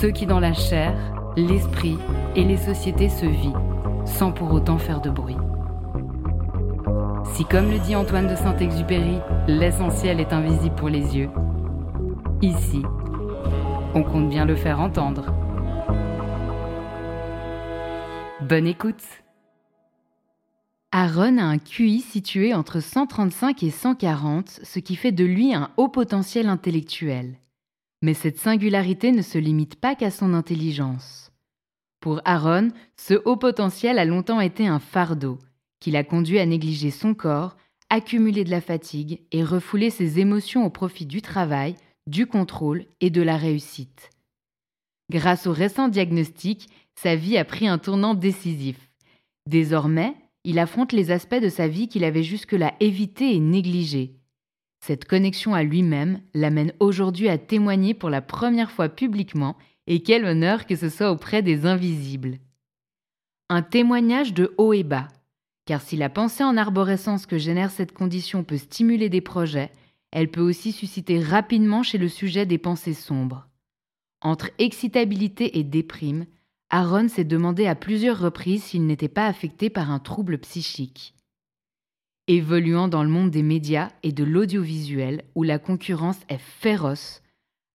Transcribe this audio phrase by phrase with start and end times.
[0.00, 0.94] ceux qui dans la chair,
[1.36, 1.98] l'esprit
[2.36, 3.58] et les sociétés se vivent,
[4.04, 5.36] sans pour autant faire de bruit.
[7.34, 11.30] Si comme le dit Antoine de Saint-Exupéry, l'essentiel est invisible pour les yeux,
[12.42, 12.82] ici,
[13.94, 15.32] on compte bien le faire entendre.
[18.40, 19.02] Bonne écoute
[20.92, 25.70] Aaron a un QI situé entre 135 et 140, ce qui fait de lui un
[25.76, 27.34] haut potentiel intellectuel.
[28.02, 31.32] Mais cette singularité ne se limite pas qu'à son intelligence.
[32.00, 35.38] Pour Aaron, ce haut potentiel a longtemps été un fardeau,
[35.80, 37.56] qui l'a conduit à négliger son corps,
[37.90, 41.74] accumuler de la fatigue et refouler ses émotions au profit du travail,
[42.06, 44.10] du contrôle et de la réussite.
[45.10, 48.76] Grâce au récent diagnostic, sa vie a pris un tournant décisif.
[49.46, 54.17] Désormais, il affronte les aspects de sa vie qu'il avait jusque-là évités et négligés.
[54.80, 59.56] Cette connexion à lui-même l'amène aujourd'hui à témoigner pour la première fois publiquement,
[59.86, 62.38] et quel honneur que ce soit auprès des invisibles.
[63.48, 65.08] Un témoignage de haut et bas,
[65.64, 69.72] car si la pensée en arborescence que génère cette condition peut stimuler des projets,
[70.10, 73.48] elle peut aussi susciter rapidement chez le sujet des pensées sombres.
[74.20, 76.26] Entre excitabilité et déprime,
[76.70, 81.14] Aaron s'est demandé à plusieurs reprises s'il n'était pas affecté par un trouble psychique.
[82.30, 87.22] Évoluant dans le monde des médias et de l'audiovisuel où la concurrence est féroce,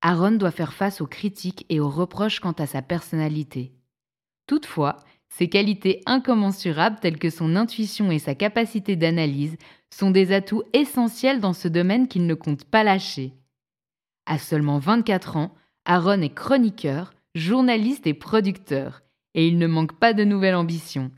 [0.03, 3.73] Aaron doit faire face aux critiques et aux reproches quant à sa personnalité.
[4.45, 4.97] Toutefois,
[5.29, 9.57] ses qualités incommensurables telles que son intuition et sa capacité d'analyse
[9.89, 13.33] sont des atouts essentiels dans ce domaine qu'il ne compte pas lâcher.
[14.27, 19.01] À seulement 24 ans, Aaron est chroniqueur, journaliste et producteur,
[19.33, 21.09] et il ne manque pas de nouvelles ambitions.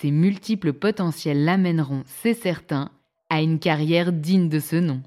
[0.00, 2.92] Ses multiples potentiels l'amèneront, c'est certain,
[3.30, 5.02] à une carrière digne de ce nom.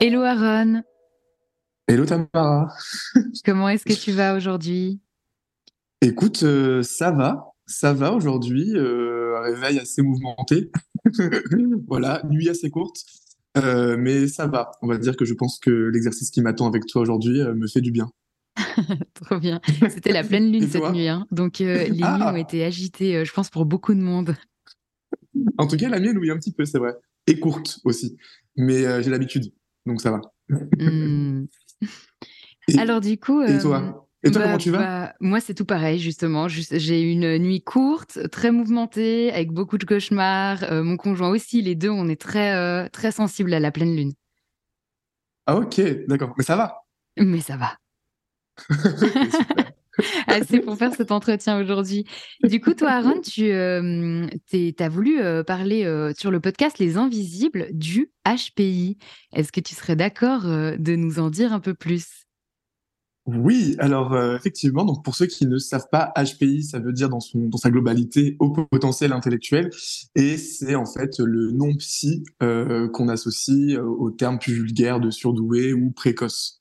[0.00, 0.82] Hello Aaron.
[1.88, 2.68] Hello Tamara.
[3.46, 5.00] Comment est-ce que tu vas aujourd'hui?
[6.02, 8.76] Écoute, euh, ça va, ça va aujourd'hui.
[8.76, 10.70] Euh, réveil assez mouvementé.
[11.88, 12.98] voilà, nuit assez courte.
[13.56, 14.72] Euh, mais ça va.
[14.82, 17.80] On va dire que je pense que l'exercice qui m'attend avec toi aujourd'hui me fait
[17.80, 18.10] du bien.
[19.14, 19.60] Trop bien.
[19.88, 21.08] C'était la pleine lune cette nuit.
[21.08, 21.26] Hein.
[21.30, 22.16] Donc, euh, les ah!
[22.16, 24.36] nuits ont été agitées, euh, je pense, pour beaucoup de monde.
[25.58, 26.94] En tout cas, la mienne, oui, un petit peu, c'est vrai.
[27.26, 28.16] Et courte aussi.
[28.56, 29.52] Mais euh, j'ai l'habitude,
[29.86, 30.20] donc ça va.
[30.78, 31.46] Hmm.
[32.76, 33.42] Alors, du coup.
[33.42, 34.08] Et toi?
[34.22, 34.78] et toi, comment bah, tu vas?
[34.78, 36.48] bah, Moi, c'est tout pareil, justement.
[36.48, 40.64] J'ai une nuit courte, très mouvementée, avec beaucoup de cauchemars.
[40.70, 44.12] mon conjoint aussi, les deux, on est très, très sensibles à la pleine lune.
[45.46, 46.34] Ah, ok, d'accord.
[46.36, 46.76] Mais ça va?
[47.18, 47.76] Mais ça va.
[50.26, 52.06] Assez pour faire cet entretien aujourd'hui.
[52.42, 54.26] Du coup, toi, Aaron, tu euh,
[54.78, 58.98] as voulu euh, parler euh, sur le podcast Les Invisibles du HPI.
[59.34, 62.26] Est-ce que tu serais d'accord de nous en dire un peu plus?
[63.24, 67.20] Oui, alors effectivement, donc pour ceux qui ne savent pas, HPI, ça veut dire dans,
[67.20, 69.70] son, dans sa globalité au potentiel intellectuel,
[70.16, 75.72] et c'est en fait le nom psy qu'on associe au terme plus vulgaire de surdoué
[75.72, 76.60] ou précoce.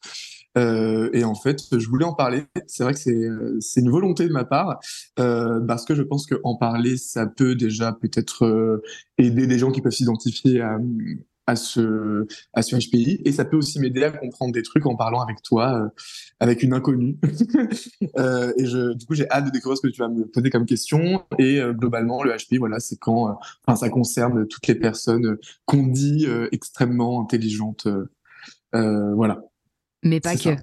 [0.57, 2.44] Euh, et en fait, je voulais en parler.
[2.68, 4.80] C'est vrai que c'est euh, une volonté de ma part
[5.19, 8.81] euh, parce que je pense qu'en parler, ça peut déjà peut-être euh,
[9.18, 10.77] aider des gens qui peuvent s'identifier à,
[11.48, 13.21] à ce, à ce HPI.
[13.25, 15.89] Et ça peut aussi m'aider à comprendre des trucs en parlant avec toi, euh,
[16.39, 17.18] avec une inconnue.
[18.18, 20.50] euh, et je, du coup, j'ai hâte de découvrir ce que tu vas me poser
[20.50, 21.24] comme question.
[21.38, 23.33] Et euh, globalement, le HPI, voilà, c'est quand, euh,
[23.65, 27.88] enfin, ça concerne toutes les personnes qu'on dit extrêmement intelligentes.
[28.74, 29.44] voilà.
[30.03, 30.56] Mais pas que.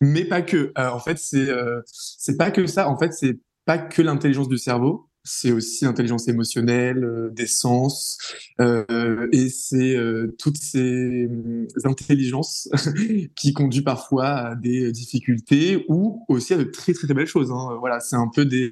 [0.00, 0.72] Mais pas que.
[0.76, 1.48] en fait, c'est
[1.86, 2.88] c'est pas que ça.
[2.88, 8.18] En fait, c'est pas que l'intelligence du cerveau c'est aussi l'intelligence émotionnelle, euh, des sens,
[8.60, 12.68] euh, et c'est euh, toutes ces euh, intelligences
[13.34, 17.50] qui conduisent parfois à des difficultés ou aussi à de très très, très belles choses.
[17.50, 17.76] Hein.
[17.80, 18.70] Voilà, c'est un peu des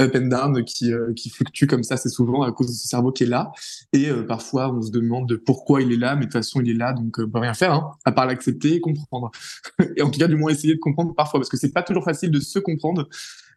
[0.00, 3.10] up and down qui, qui fluctuent comme ça, c'est souvent à cause de ce cerveau
[3.10, 3.52] qui est là,
[3.92, 6.70] et parfois on se demande de pourquoi il est là, mais de toute façon il
[6.70, 9.30] est là, donc on peut rien faire, hein, à part l'accepter et comprendre.
[9.96, 12.04] et en tout cas, du moins essayer de comprendre parfois, parce que c'est pas toujours
[12.04, 13.08] facile de se comprendre.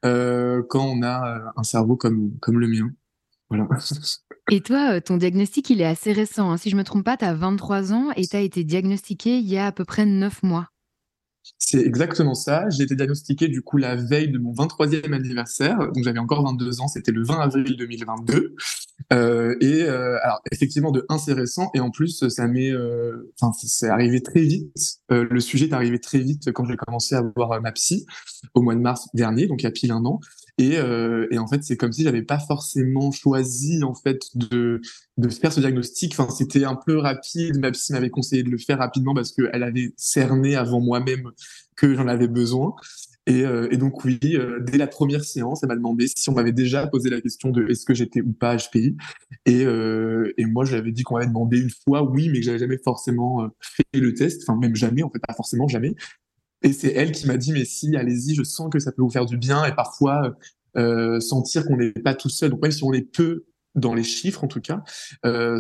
[0.05, 2.89] Euh, quand on a euh, un cerveau comme, comme le mien.
[3.49, 3.67] Voilà.
[4.51, 6.51] Et toi, euh, ton diagnostic, il est assez récent.
[6.51, 6.57] Hein.
[6.57, 9.47] Si je me trompe pas, tu as 23 ans et tu as été diagnostiqué il
[9.47, 10.69] y a à peu près 9 mois.
[11.57, 12.69] C'est exactement ça.
[12.69, 16.81] J'ai été diagnostiqué du coup la veille de mon 23e anniversaire, donc j'avais encore 22
[16.81, 18.55] ans, c'était le 20 avril 2022.
[19.13, 23.31] Euh, et euh, alors effectivement de un c'est récent et en plus ça m'est, euh,
[23.39, 24.99] enfin c'est arrivé très vite.
[25.11, 28.05] Euh, le sujet est arrivé très vite quand j'ai commencé à voir ma psy
[28.53, 30.19] au mois de mars dernier, donc il y a pile un an.
[30.59, 34.81] Et, euh, et, en fait, c'est comme si j'avais pas forcément choisi en fait de
[35.17, 36.13] de faire ce diagnostic.
[36.17, 37.59] Enfin, c'était un peu rapide.
[37.59, 41.31] Ma psy m'avait conseillé de le faire rapidement parce qu'elle avait cerné avant moi-même
[41.77, 42.75] que j'en avais besoin.
[43.29, 46.33] Et, euh, et donc oui, euh, dès la première séance, elle m'a demandé si on
[46.33, 48.97] m'avait déjà posé la question de est-ce que j'étais ou pas HPI.
[49.45, 52.39] Et, euh, et moi, je lui avais dit qu'on m'avait demandé une fois oui, mais
[52.39, 54.41] que j'avais jamais forcément fait le test.
[54.43, 55.93] Enfin, même jamais, en fait, pas forcément jamais.
[56.63, 59.11] Et c'est elle qui m'a dit, mais si, allez-y, je sens que ça peut vous
[59.11, 59.63] faire du bien.
[59.65, 60.35] Et parfois,
[61.19, 62.49] sentir qu'on n'est pas tout seul.
[62.49, 63.45] Donc même si on est peu
[63.75, 64.81] dans les chiffres, en tout cas,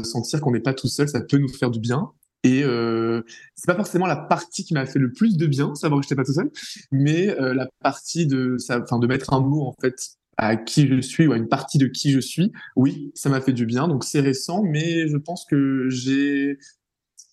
[0.03, 2.09] sentir qu'on n'est pas tout seul, ça peut nous faire du bien.
[2.43, 3.21] Et euh,
[3.55, 6.15] c'est pas forcément la partie qui m'a fait le plus de bien, savoir que j'étais
[6.15, 6.49] pas tout seul,
[6.91, 9.95] mais euh, la partie de, enfin, de mettre un mot en fait
[10.37, 12.53] à qui je suis ou à une partie de qui je suis.
[12.77, 13.89] Oui, ça m'a fait du bien.
[13.89, 16.57] Donc c'est récent, mais je pense que j'ai,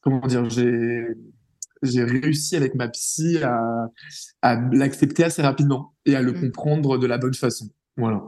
[0.00, 1.06] comment dire, j'ai
[1.82, 3.90] j'ai réussi avec ma psy à,
[4.42, 6.40] à l'accepter assez rapidement et à le mm.
[6.40, 7.68] comprendre de la bonne façon.
[7.96, 8.22] Voilà.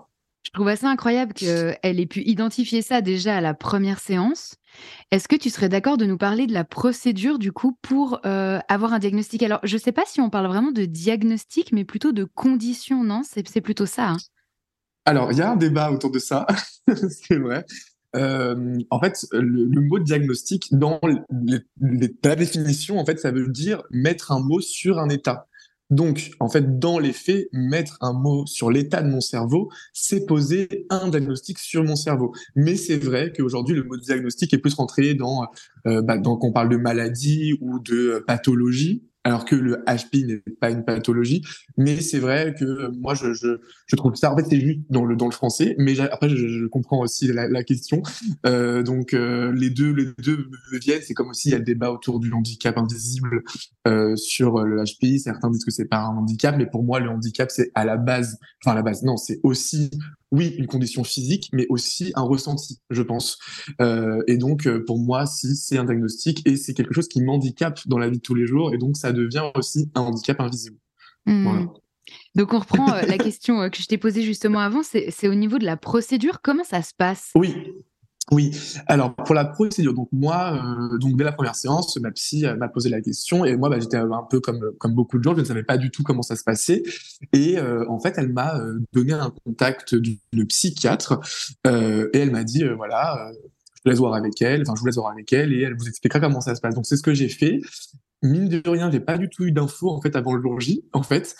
[0.44, 4.57] Je trouve assez incroyable qu'elle ait pu identifier ça déjà à la première séance.
[5.10, 8.58] Est-ce que tu serais d'accord de nous parler de la procédure du coup pour euh,
[8.68, 9.42] avoir un diagnostic?
[9.42, 13.04] Alors, je ne sais pas si on parle vraiment de diagnostic, mais plutôt de conditions,
[13.04, 13.22] non?
[13.24, 14.10] C'est plutôt ça.
[14.10, 14.16] Hein
[15.04, 16.46] Alors, il y a un débat autour de ça,
[16.86, 17.64] c'est vrai.
[18.16, 21.00] Euh, en fait, le, mot diagnostic, dans
[22.22, 25.47] la définition, en fait, ça veut dire mettre un mot sur un état.
[25.90, 30.26] Donc, en fait, dans les faits, mettre un mot sur l'état de mon cerveau, c'est
[30.26, 32.34] poser un diagnostic sur mon cerveau.
[32.54, 35.46] Mais c'est vrai qu'aujourd'hui, le mot diagnostic est plus rentré dans,
[35.86, 36.18] euh, bah,
[36.52, 41.42] parle de maladie ou de pathologie alors que le HP n'est pas une pathologie.
[41.76, 45.16] Mais c'est vrai que moi, je, je, trouve ça, en fait, c'est juste dans le,
[45.16, 48.02] dans le français, mais après, je, je comprends aussi la, question.
[48.46, 50.48] Euh, donc, euh, les deux les deux
[50.80, 51.02] viennent.
[51.02, 53.42] C'est comme aussi, il y a le débat autour du handicap invisible
[53.86, 55.20] euh, sur le HPI.
[55.20, 57.96] Certains disent que c'est pas un handicap, mais pour moi, le handicap, c'est à la
[57.96, 59.90] base, enfin, à la base, non, c'est aussi
[60.30, 63.38] oui, une condition physique, mais aussi un ressenti, je pense.
[63.80, 67.22] Euh, et donc, euh, pour moi, si c'est un diagnostic et c'est quelque chose qui
[67.22, 70.40] m'handicape dans la vie de tous les jours, et donc ça devient aussi un handicap
[70.40, 70.76] invisible.
[71.26, 71.66] Mmh.
[72.34, 75.58] Donc, on reprend euh, la question que je t'ai posée justement avant, c'est au niveau
[75.58, 77.30] de la procédure, comment ça se passe?
[77.34, 77.54] Oui,
[78.30, 78.50] oui,
[78.86, 82.68] alors pour la procédure, donc moi, euh, donc dès la première séance, ma psy m'a
[82.68, 85.40] posé la question et moi, bah, j'étais un peu comme comme beaucoup de gens, je
[85.40, 86.82] ne savais pas du tout comment ça se passait
[87.32, 91.20] et euh, en fait, elle m'a euh, donné un contact d'une psychiatre
[91.64, 93.30] et elle m'a dit voilà,
[93.76, 95.74] je te laisse voir avec elle, enfin je vous laisse voir avec elle et elle
[95.74, 96.74] vous expliquera comment ça se passe.
[96.74, 97.60] Donc c'est ce que j'ai fait.
[98.20, 100.84] Mine de rien, j'ai pas du tout eu d'infos en fait avant le jour J.
[100.92, 101.34] En fait,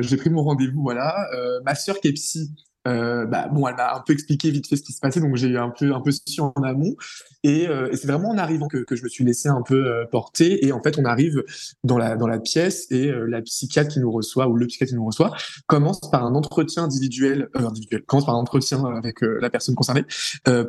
[0.00, 0.82] j'ai pris mon rendez-vous.
[0.82, 1.28] Voilà,
[1.64, 2.50] ma sœur qui est psy
[2.86, 5.36] euh, bah, bon, elle m'a un peu expliqué vite fait ce qui se passait, donc
[5.36, 6.94] j'ai un peu un peu su en amont.
[7.42, 9.86] Et, euh, et c'est vraiment en arrivant que, que, je me suis laissé un peu
[9.86, 10.66] euh, porter.
[10.66, 11.44] Et en fait, on arrive
[11.84, 14.90] dans la dans la pièce et euh, la psychiatre qui nous reçoit ou le psychiatre
[14.90, 15.32] qui nous reçoit
[15.66, 20.04] commence par un entretien individuel, individuel commence par un entretien avec la personne concernée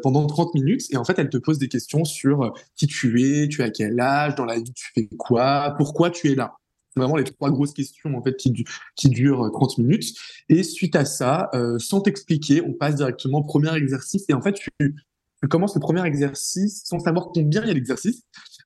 [0.04, 0.84] pendant 30 minutes.
[0.92, 4.00] Et en fait, elle te pose des questions sur qui tu es, tu as quel
[4.00, 6.58] âge, dans la vie tu fais quoi, pourquoi tu es là
[6.98, 10.16] vraiment les trois grosses questions en fait qui, durent 30 minutes.
[10.50, 14.26] Et suite à ça, euh, sans t'expliquer, on passe directement au premier exercice.
[14.30, 17.74] Et en fait, tu, tu commences le premier exercice sans savoir combien il y a
[17.74, 18.24] d'exercices,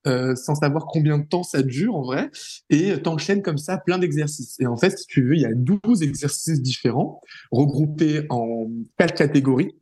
[0.08, 2.32] euh, sans savoir combien de temps ça dure en vrai,
[2.70, 4.56] et t'enchaînes comme ça plein d'exercices.
[4.60, 7.22] Et en fait, si tu veux, il y a 12 exercices différents,
[7.52, 9.76] regroupés en quatre catégories.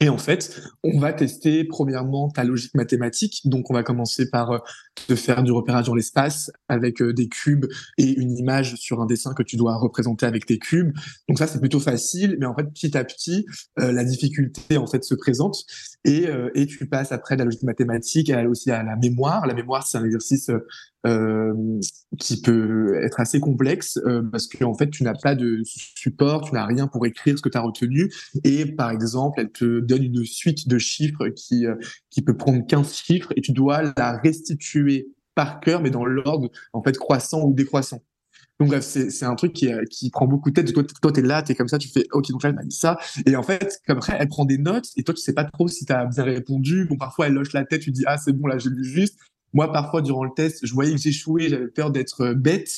[0.00, 3.40] Et en fait, on va tester premièrement ta logique mathématique.
[3.46, 4.58] Donc, on va commencer par euh,
[5.06, 7.64] te faire du repérage dans l'espace avec euh, des cubes
[7.96, 10.92] et une image sur un dessin que tu dois représenter avec tes cubes.
[11.28, 13.46] Donc ça, c'est plutôt facile, mais en fait, petit à petit,
[13.78, 15.64] euh, la difficulté en fait se présente
[16.06, 19.46] et, et tu passes après de la logique mathématique et aussi à la mémoire.
[19.46, 20.50] La mémoire, c'est un exercice
[21.06, 21.52] euh,
[22.18, 26.48] qui peut être assez complexe euh, parce que en fait tu n'as pas de support,
[26.48, 29.80] tu n'as rien pour écrire ce que tu as retenu et par exemple elle te
[29.80, 31.76] donne une suite de chiffres qui euh,
[32.10, 36.50] qui peut prendre 15 chiffres et tu dois la restituer par cœur mais dans l'ordre
[36.72, 38.02] en fait croissant ou décroissant.
[38.58, 40.72] Donc bref, c'est un truc qui, qui prend beaucoup de tête.
[40.72, 42.76] Toi, toi t'es là, t'es comme ça, tu fais OK, donc là, elle m'a dit
[42.76, 42.98] ça.
[43.26, 45.68] Et en fait, comme après, elle prend des notes et toi, tu sais pas trop
[45.68, 46.86] si tu as bien répondu.
[46.86, 49.18] Bon, parfois, elle loche la tête, tu dis ah c'est bon là, j'ai lu juste.
[49.52, 52.70] Moi, parfois, durant le test, je voyais que j'échouais, j'avais peur d'être euh, bête.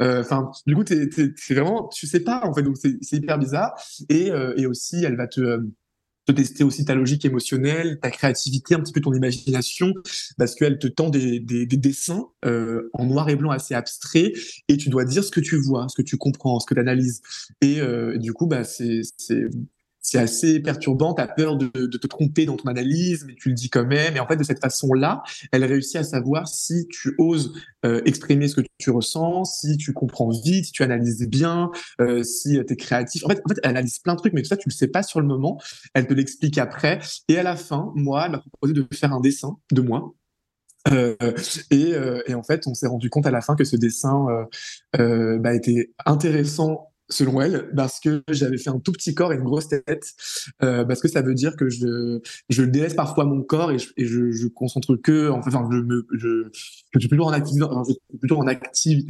[0.00, 3.80] Euh, enfin, du coup, c'est vraiment, tu sais pas, en fait, donc c'est hyper bizarre.
[4.08, 5.60] Et, euh, et aussi, elle va te,
[6.28, 9.94] te tester aussi ta logique émotionnelle, ta créativité, un petit peu ton imagination,
[10.36, 14.32] parce qu'elle te tend des dessins euh, en noir et blanc assez abstraits,
[14.68, 16.80] et tu dois dire ce que tu vois, ce que tu comprends, ce que tu
[16.80, 17.22] analyses.
[17.62, 19.02] Et euh, du coup, bah, c'est
[20.10, 23.54] c'est assez perturbant, tu as peur de, te tromper dans ton analyse, mais tu le
[23.54, 24.16] dis quand même.
[24.16, 25.22] Et en fait, de cette façon-là,
[25.52, 27.52] elle réussit à savoir si tu oses
[27.84, 32.22] euh, exprimer ce que tu ressens, si tu comprends vite, si tu analyses bien, euh,
[32.22, 33.22] si tu es créatif.
[33.26, 35.20] En fait, elle analyse plein de trucs, mais tout ça, tu le sais pas sur
[35.20, 35.60] le moment.
[35.92, 37.00] Elle te l'explique après.
[37.28, 40.14] Et à la fin, moi, elle m'a proposé de faire un dessin de moi.
[40.90, 41.16] Euh,
[41.70, 41.92] et,
[42.26, 44.46] et, en fait, on s'est rendu compte à la fin que ce dessin
[44.96, 49.44] bah, était intéressant selon elle, parce que j'avais fait un tout petit corps et une
[49.44, 50.14] grosse tête,
[50.62, 54.30] euh, parce que ça veut dire que je, je délaisse parfois mon corps et je,
[54.30, 55.78] je, concentre que, enfin, je
[56.12, 56.48] je,
[56.94, 57.60] je suis plutôt en activité,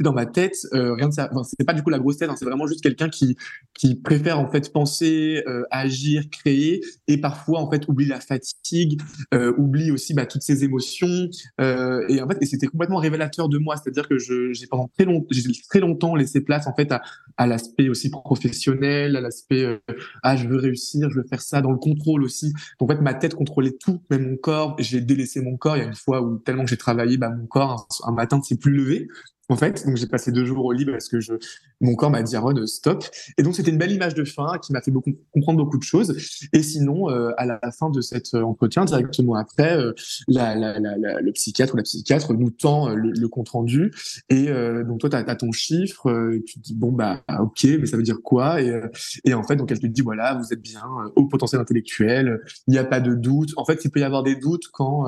[0.01, 0.55] dans ma tête.
[0.73, 2.81] Euh, rien de ça, c'est pas du coup la grosse tête, hein, c'est vraiment juste
[2.81, 3.35] quelqu'un qui,
[3.73, 9.01] qui préfère en fait penser, euh, agir, créer, et parfois en fait oublie la fatigue,
[9.33, 11.29] euh, oublie aussi bah, toutes ses émotions,
[11.59, 15.05] et en fait, et c'était complètement révélateur de moi, c'est-à-dire que je, j'ai pendant très
[15.05, 15.27] longtemps,
[15.69, 17.01] très longtemps laissé place en fait à,
[17.37, 19.77] à l'aspect aussi professionnel, à l'aspect euh,
[20.23, 22.53] ah je veux réussir, je veux faire ça, dans le contrôle aussi.
[22.79, 24.75] Donc en fait ma tête contrôlait tout, même mon corps.
[24.79, 25.77] J'ai délaissé mon corps.
[25.77, 28.37] Il y a une fois où tellement que j'ai travaillé, bah mon corps un, matin
[28.37, 29.07] ne s'est plus levé
[29.49, 29.85] en fait.
[29.85, 31.33] Donc j'ai passé deux jours au lit parce que je,
[31.81, 33.03] mon corps m'a dit Aaron stop.
[33.37, 35.83] Et donc c'était une belle image de fin qui m'a fait beaucoup comprendre beaucoup de
[35.83, 36.15] choses.
[36.53, 39.93] Et sinon, euh, à la fin de cet euh, entretien, directement après, euh,
[40.27, 43.91] la, la, la, le psychiatre ou la psychiatre nous tend le, compte rendu.
[44.29, 44.47] Et
[44.83, 48.03] donc toi, tu as, ton chiffre, tu te dis bon bah ok, mais ça veut
[48.03, 48.61] dire quoi?
[48.61, 48.81] Et,
[49.23, 50.83] et en fait, donc elle te dit voilà, vous êtes bien
[51.15, 53.51] au potentiel intellectuel, il n'y a pas de doute.
[53.57, 55.05] En fait, il peut y avoir des doutes quand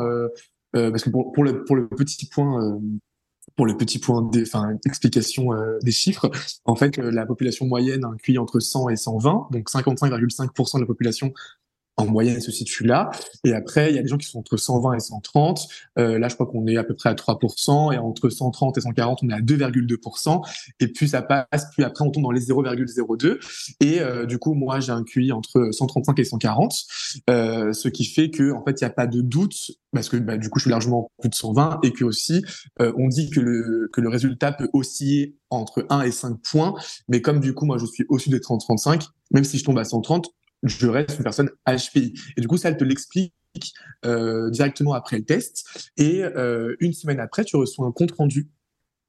[0.74, 2.79] parce que pour, pour, le, pour le petit point
[3.61, 6.31] pour le petit point d'explication euh, des chiffres,
[6.65, 10.79] en fait, euh, la population moyenne un QI entre 100 et 120, donc 55,5% de
[10.79, 11.31] la population
[11.98, 13.12] en moyenne se situe là.
[13.43, 15.67] Et après, il y a des gens qui sont entre 120 et 130.
[16.00, 17.93] Euh, là, je crois qu'on est à peu près à 3%.
[17.93, 20.41] Et entre 130 et 140, on est à 2,2%.
[20.79, 23.39] Et puis ça passe, puis après, on tombe dans les 0,02.
[23.79, 26.74] Et euh, du coup, moi, j'ai un QI entre 135 et 140.
[27.29, 30.17] Euh, ce qui fait que, en fait, il n'y a pas de doute, parce que
[30.17, 31.79] bah, du coup, je suis largement plus de 120.
[31.83, 32.43] Et que aussi,
[32.81, 36.74] euh, on dit que le, que le résultat peut osciller entre 1 et 5 points.
[37.10, 39.83] Mais comme du coup, moi, je suis au-dessus des 30-35, même si je tombe à
[39.83, 40.31] 130,
[40.63, 42.13] je reste une personne HPI.
[42.37, 43.33] Et du coup, ça, elle te l'explique
[44.05, 45.91] euh, directement après le test.
[45.97, 48.49] Et euh, une semaine après, tu reçois un compte rendu.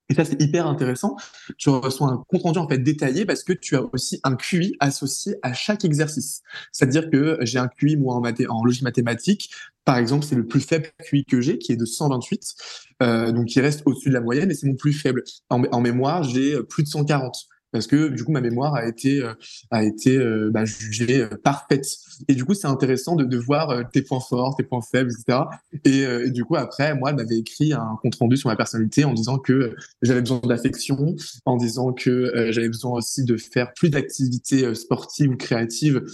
[0.09, 1.17] Et ça, c'est hyper intéressant.
[1.57, 4.77] Tu reçois un compte rendu en fait détaillé parce que tu as aussi un QI
[4.81, 6.43] associé à chaque exercice.
[6.71, 9.51] C'est-à-dire que j'ai un QI moi en, logique mathématique.
[9.85, 12.55] Par exemple, c'est le plus faible QI que j'ai, qui est de 128,
[13.03, 15.23] euh, donc qui reste au-dessus de la moyenne, et c'est mon plus faible.
[15.49, 19.33] En mémoire, j'ai plus de 140 parce que du coup ma mémoire a été euh,
[19.71, 21.87] a été euh, bah, jugée euh, parfaite.
[22.29, 25.41] Et du coup c'est intéressant de, voir tes points forts tes points faibles etc
[25.85, 29.05] et, et du coup après moi elle m'avait écrit un compte rendu sur ma personnalité
[29.05, 33.89] en disant que j'avais besoin d'affection en disant que j'avais besoin aussi de faire plus
[33.89, 36.05] d'activités sportives ou créatives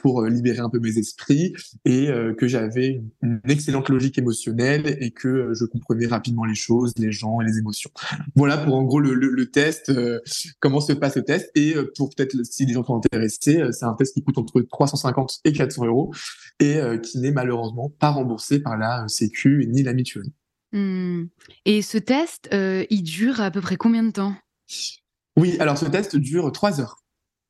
[0.00, 1.54] pour libérer un peu mes esprits
[1.84, 7.10] et que j'avais une, excellente logique émotionnelle et que je comprenais rapidement les choses les
[7.10, 7.90] gens et les émotions.
[8.36, 9.90] Voilà pour en gros le, le, le test
[10.60, 11.50] comment passe le test.
[11.54, 14.38] Et euh, pour peut-être, si les gens sont intéressés, euh, c'est un test qui coûte
[14.38, 16.12] entre 350 et 400 euros
[16.58, 20.30] et euh, qui n'est malheureusement pas remboursé par la Sécu ni la mutuelle.
[20.72, 21.24] Hmm.
[21.64, 24.34] Et ce test, il dure à peu près combien de temps?
[25.36, 26.98] Oui, alors ce test dure trois heures.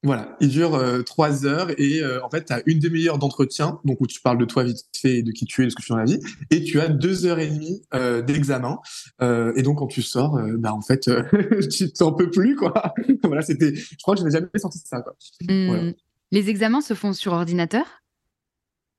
[0.03, 3.81] Voilà, il dure euh, trois heures et euh, en fait, tu as une demi-heure d'entretien,
[3.85, 5.83] donc où tu parles de toi vite fait, de qui tu es, de ce que
[5.83, 8.79] tu fais dans la vie, et tu as deux heures et demie euh, d'examen.
[9.21, 11.11] et donc, quand tu sors, bah en fait,
[11.71, 12.95] tu t'en peux plus, quoi.
[13.25, 15.15] voilà, c'était, je crois que je n'ai jamais senti ça, quoi.
[15.43, 15.93] Mmh.
[16.33, 18.00] Les examens se font sur ordinateur?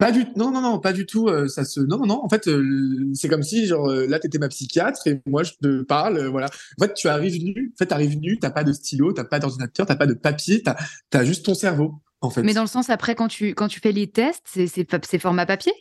[0.02, 2.28] Pas du non non non pas du tout euh, ça se non non non en
[2.28, 5.84] fait euh, c'est comme si genre euh, là t'étais ma psychiatre et moi je te
[5.84, 6.48] parle voilà.
[6.48, 9.38] En fait tu arrives nu en fait t'arrives nu t'as pas de stylo t'as pas
[9.38, 10.76] d'ordinateur t'as pas de papier t'as
[11.14, 12.42] as juste ton cerveau en fait.
[12.42, 15.46] Mais dans le sens après quand tu quand tu fais les tests c'est c'est format
[15.46, 15.72] papier?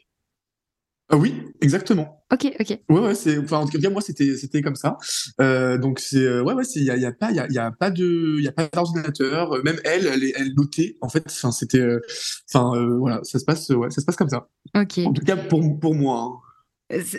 [1.13, 2.25] Ah oui, exactement.
[2.33, 2.79] Ok, ok.
[2.89, 4.97] Ouais, ouais, c'est, enfin, en tout cas, moi, c'était, c'était comme ça.
[5.41, 7.49] Euh, donc, c'est, euh, ouais, ouais, il y a, y a pas, il y a,
[7.51, 9.57] y a, pas de, il y a pas d'ordinateur.
[9.57, 10.97] Euh, même elle, elle, elle notait.
[11.01, 12.01] En fait, enfin, c'était, euh,
[12.49, 14.47] enfin, voilà, ça se passe, ouais, ça se passe comme ça.
[14.77, 14.99] Ok.
[14.99, 16.23] En tout cas, pour, pour moi.
[16.23, 16.50] Hein.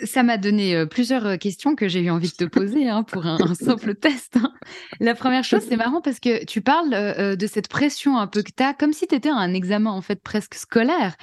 [0.04, 3.02] Ça m'a donné euh, plusieurs euh, questions que j'ai eu envie de te poser hein,
[3.04, 4.36] pour un, simple test.
[4.36, 4.52] Hein.
[5.00, 8.42] La première chose, c'est marrant parce que tu parles euh, de cette pression un peu
[8.42, 11.16] que tu as, comme si tu étais un examen en fait presque scolaire.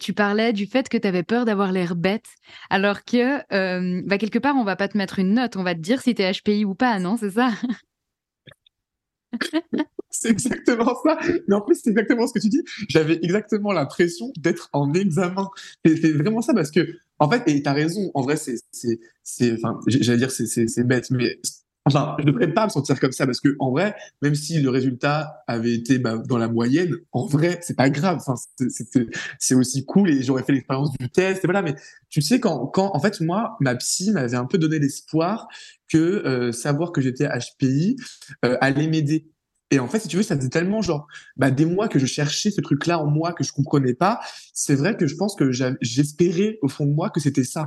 [0.00, 2.26] tu parlais du fait que tu avais peur d'avoir l'air bête,
[2.68, 3.38] alors que
[4.06, 6.14] bah, quelque part, on va pas te mettre une note, on va te dire si
[6.14, 7.50] tu es HPI ou pas, non C'est ça?
[10.10, 11.18] C'est exactement ça.
[11.46, 12.62] Mais en plus, c'est exactement ce que tu dis.
[12.88, 15.48] J'avais exactement l'impression d'être en examen.
[15.84, 16.80] C'est vraiment ça parce que,
[17.20, 18.10] en fait, et t'as raison.
[18.14, 18.56] En vrai, c'est,
[19.22, 21.38] c'est, enfin, j'allais dire, c'est bête, mais
[21.86, 24.60] Enfin, je ne devrais pas me sentir comme ça parce que en vrai, même si
[24.60, 28.18] le résultat avait été bah, dans la moyenne, en vrai, c'est pas grave.
[28.20, 28.34] Enfin,
[29.38, 31.42] c'est aussi cool et j'aurais fait l'expérience du test.
[31.42, 31.74] Et voilà, mais
[32.10, 35.48] tu sais quand, quand, en fait, moi, ma psy m'avait un peu donné l'espoir
[35.88, 37.96] que euh, savoir que j'étais HPI
[38.44, 39.30] euh, allait m'aider.
[39.70, 42.06] Et en fait, si tu veux, ça faisait tellement genre bah, des mois que je
[42.06, 44.20] cherchais ce truc-là en moi que je comprenais pas.
[44.52, 45.50] C'est vrai que je pense que
[45.80, 47.66] j'espérais au fond de moi que c'était ça.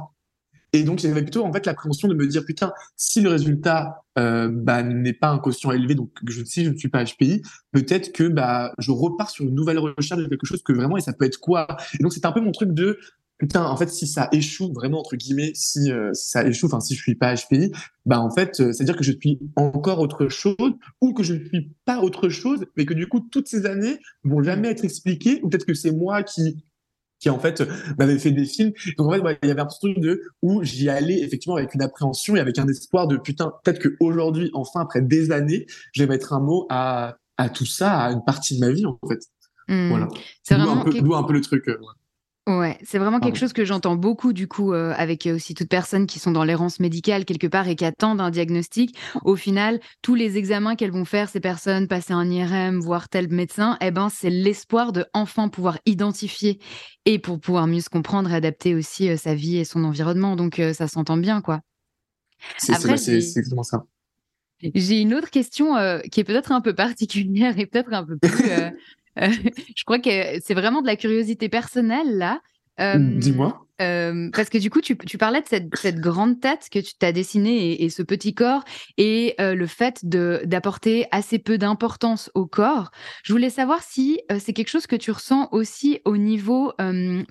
[0.76, 4.50] Et donc, j'avais plutôt en fait l'appréhension de me dire putain, si le résultat euh,
[4.52, 8.12] bah, n'est pas un quotient élevé, donc je, si je ne suis pas HPI, peut-être
[8.12, 11.14] que bah je repars sur une nouvelle recherche de quelque chose que vraiment et ça
[11.14, 11.68] peut être quoi?
[12.00, 12.98] Et donc, c'est un peu mon truc de
[13.38, 16.80] putain, en fait, si ça échoue vraiment entre guillemets, si, euh, si ça échoue, enfin
[16.80, 17.72] si je suis pas HPI,
[18.06, 20.56] bah en fait, euh, c'est à dire que je suis encore autre chose
[21.02, 24.00] ou que je ne suis pas autre chose, mais que du coup toutes ces années
[24.24, 26.64] vont jamais être expliquées ou peut-être que c'est moi qui
[27.20, 27.64] qui en fait
[27.98, 28.74] m'avait fait des films.
[28.98, 31.82] Donc en fait, il y avait un truc de où j'y allais effectivement avec une
[31.82, 36.10] appréhension et avec un espoir de putain, peut-être qu'aujourd'hui, enfin après des années, je vais
[36.10, 39.20] mettre un mot à, à tout ça, à une partie de ma vie en fait.
[39.70, 39.88] Mmh.
[39.88, 40.08] Voilà.
[40.44, 41.70] C'est vraiment un peu, un peu le truc.
[41.70, 41.94] Euh, Ouais,
[42.84, 46.08] c'est vraiment quelque chose que j'entends beaucoup du coup euh, avec euh, aussi toutes personnes
[46.08, 48.98] qui sont dans l'errance médicale quelque part et qui attendent un diagnostic.
[49.24, 53.30] Au final, tous les examens qu'elles vont faire ces personnes, passer un IRM, voir tel
[53.30, 56.60] médecin, eh ben c'est l'espoir de enfin pouvoir identifier
[57.06, 60.36] et pour pouvoir mieux se comprendre et adapter aussi euh, sa vie et son environnement.
[60.36, 61.62] Donc ça s'entent bien quoi.
[62.58, 63.86] C'est exactement ça.
[64.76, 65.76] J'ai une autre question
[66.10, 68.32] qui est peut-être un peu particulière et peut-être un peu plus
[69.18, 72.42] je crois que c'est vraiment de la curiosité personnelle là.
[72.98, 73.66] Dis-moi.
[73.78, 77.90] Parce que du coup, tu, parlais de cette, grande tête que tu t'as dessinée et,
[77.90, 78.64] ce petit corps
[78.98, 82.92] et le fait d'apporter assez peu d'importance au corps.
[83.24, 86.74] Je voulais savoir si c'est quelque chose que tu ressens aussi au niveau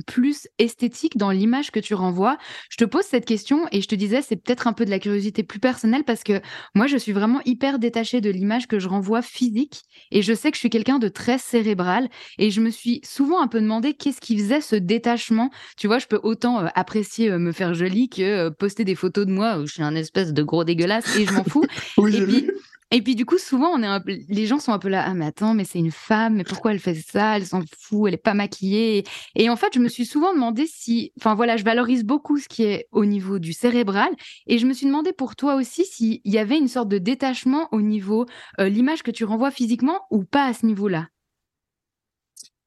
[0.06, 2.36] plus esthétique dans l'image que tu renvoies.
[2.70, 4.98] Je te pose cette question et je te disais, c'est peut-être un peu de la
[4.98, 6.40] curiosité plus personnelle parce que
[6.74, 10.50] moi, je suis vraiment hyper détachée de l'image que je renvoie physique et je sais
[10.50, 13.94] que je suis quelqu'un de très cérébral et je me suis souvent un peu demandé
[13.94, 15.50] qu'est-ce qui faisait ce détachement.
[15.76, 18.94] Tu vois, je peux autant euh, apprécier euh, me faire jolie que euh, poster des
[18.94, 21.64] photos de moi où je suis un espèce de gros dégueulasse et je m'en fous.
[22.08, 22.48] et, puis,
[22.90, 25.26] et puis du coup, souvent, on est les gens sont un peu là, ah mais
[25.26, 27.36] attends, mais c'est une femme, mais pourquoi elle fait ça?
[27.36, 29.04] Elle s'en fout, elle est pas maquillée.
[29.36, 32.48] Et en fait, je me suis souvent demandé si, enfin voilà, je valorise beaucoup ce
[32.48, 34.10] qui est au niveau du cérébral,
[34.46, 37.68] et je me suis demandé pour toi aussi s'il y avait une sorte de détachement
[37.72, 38.26] au niveau
[38.58, 41.08] l'image que tu renvoies physiquement ou pas à ce niveau-là?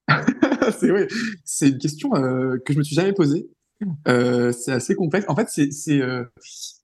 [0.79, 1.01] c'est oui,
[1.43, 3.47] c'est une question que je me suis jamais posée.
[4.07, 5.25] Euh, c'est assez complexe.
[5.29, 6.01] En fait, c'est.
[6.01, 6.23] Euh...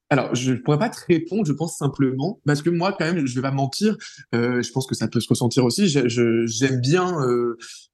[0.09, 3.25] Alors, je ne pourrais pas te répondre, je pense simplement, parce que moi, quand même,
[3.25, 3.95] je vais pas mentir,
[4.35, 5.87] euh, je pense que ça peut se ressentir aussi.
[5.87, 7.15] J'aime bien,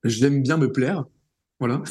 [0.04, 1.06] j'aime bien me plaire.
[1.60, 1.82] Voilà.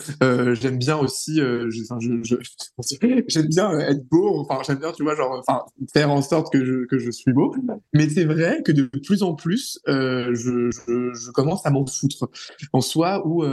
[0.54, 1.36] J'aime bien aussi,
[3.28, 4.40] j'aime bien être beau.
[4.40, 5.44] Enfin, j'aime bien, tu vois, genre,
[5.92, 6.64] faire en sorte que
[6.98, 7.54] je, suis beau.
[7.92, 12.28] Mais c'est vrai que de plus en plus, je, je, commence à m'en foutre
[12.72, 13.44] en soi, où,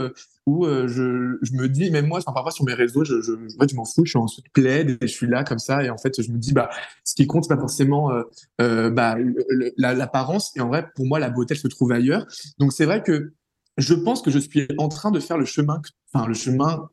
[0.46, 3.32] où euh, je, je me dis, même moi, enfin, parfois sur mes réseaux, je, je,
[3.32, 5.58] en fait, je m'en fous, je suis en sous plaid et je suis là comme
[5.58, 5.82] ça.
[5.82, 6.70] Et en fait, je me dis, bah,
[7.04, 8.12] ce qui compte, c'est pas forcément
[8.60, 9.16] euh, bah,
[9.78, 10.54] l'apparence.
[10.56, 12.26] Et en vrai, pour moi, la beauté, elle se trouve ailleurs.
[12.58, 13.32] Donc, c'est vrai que
[13.78, 15.80] je pense que je suis en train de faire le chemin,
[16.12, 16.88] enfin le chemin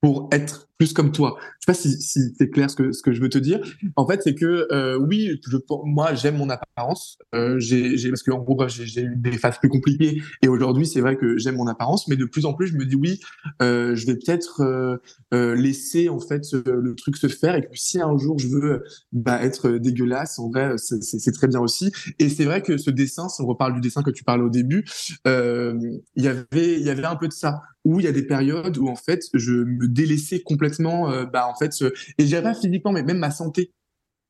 [0.00, 1.36] pour être plus comme toi.
[1.58, 3.60] Je sais pas si, si c'est clair ce que, ce que je veux te dire.
[3.96, 5.38] En fait, c'est que euh, oui,
[5.84, 7.18] moi, j'aime mon apparence.
[7.34, 11.02] Euh, j'ai, parce que en gros, j'ai, eu des phases plus compliquées et aujourd'hui, c'est
[11.02, 13.20] vrai que j'aime mon apparence, mais de plus en plus, je me dis oui,
[13.60, 14.98] euh, je vais peut-être
[15.32, 19.42] laisser en fait le truc se faire et que si un jour je veux bah,
[19.44, 21.92] être dégueulasse, en vrai, c'est, c'est, très bien aussi.
[22.18, 24.48] Et c'est vrai que ce dessin, si on reparle du dessin que tu parlais au
[24.48, 24.86] début,
[25.26, 28.26] il y avait, il y avait un peu de ça où il y a des
[28.26, 31.72] périodes où en fait je me délaissais complètement euh, bah en fait
[32.18, 33.72] et je pas physiquement mais même ma santé.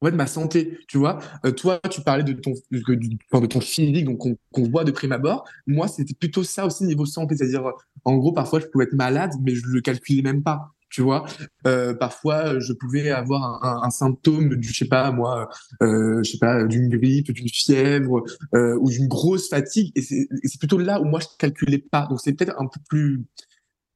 [0.02, 4.06] En fait ma santé tu vois euh, toi tu parlais de ton de, ton physique
[4.06, 5.44] donc qu'on voit de prime abord.
[5.66, 7.72] Moi c'était plutôt ça aussi niveau santé c'est-à-dire
[8.04, 11.24] en gros parfois je pouvais être malade mais je le calculais même pas tu vois.
[11.66, 15.48] Euh, parfois je pouvais avoir un, symptôme du je sais pas moi
[15.82, 18.24] euh, je sais pas d'une grippe d'une fièvre
[18.54, 22.06] euh, ou d'une grosse fatigue et c'est plutôt là où moi je calculais pas.
[22.08, 23.24] Donc c'est peut-être un peu plus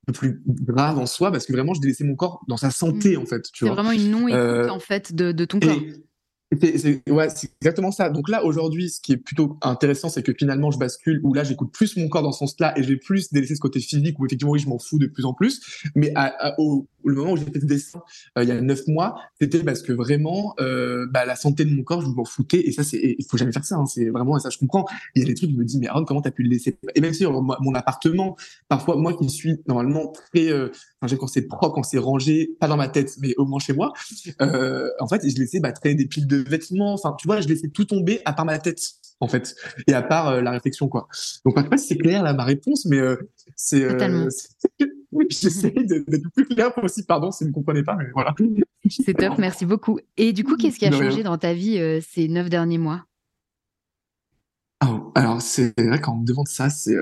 [0.04, 3.16] peu plus grave en soi parce que vraiment je délaissais mon corps dans sa santé
[3.16, 3.20] mmh.
[3.20, 5.80] en fait tu vois vraiment une non écoute euh, en fait de, de ton corps
[6.60, 8.10] c'est ouais, c'est exactement ça.
[8.10, 11.44] Donc là, aujourd'hui, ce qui est plutôt intéressant, c'est que finalement, je bascule où là,
[11.44, 14.26] j'écoute plus mon corps dans ce sens-là et j'ai plus délaissé ce côté physique où
[14.26, 15.60] effectivement, oui, je m'en fous de plus en plus.
[15.94, 18.02] Mais à, au, le moment où j'ai fait ce dessin,
[18.38, 21.70] euh, il y a neuf mois, c'était parce que vraiment, euh, bah, la santé de
[21.70, 22.66] mon corps, je m'en foutais.
[22.66, 23.76] Et ça, c'est, il faut jamais faire ça.
[23.76, 24.86] Hein, c'est vraiment, ça, je comprends.
[25.14, 26.76] Il y a des trucs, je me dis, mais Aaron, comment t'as pu le laisser?
[26.94, 28.36] Et même si mon appartement,
[28.68, 32.68] parfois, moi qui suis normalement très, euh, enfin, quand c'est propre, quand c'est rangé, pas
[32.68, 33.92] dans ma tête, mais au moins chez moi,
[34.40, 36.94] en fait, je laissais bah, traîner des piles de vêtements.
[36.94, 38.80] Enfin, tu vois, je laissais tout tomber à part ma tête,
[39.20, 39.54] en fait,
[39.86, 41.08] et à part euh, la réflexion, quoi.
[41.44, 43.16] Donc, je sais pas si c'est clair là ma réponse, mais euh,
[43.56, 43.82] c'est.
[43.84, 44.28] Euh,
[45.30, 47.06] j'essaie d'être le plus clair possible.
[47.06, 48.34] Pardon si vous ne comprenez pas, mais voilà.
[48.88, 49.98] C'est top, merci beaucoup.
[50.16, 53.04] Et du coup, qu'est-ce qui a changé dans ta vie ces neuf derniers mois?
[54.80, 56.96] Ah, alors, c'est vrai qu'en me demande ça, c'est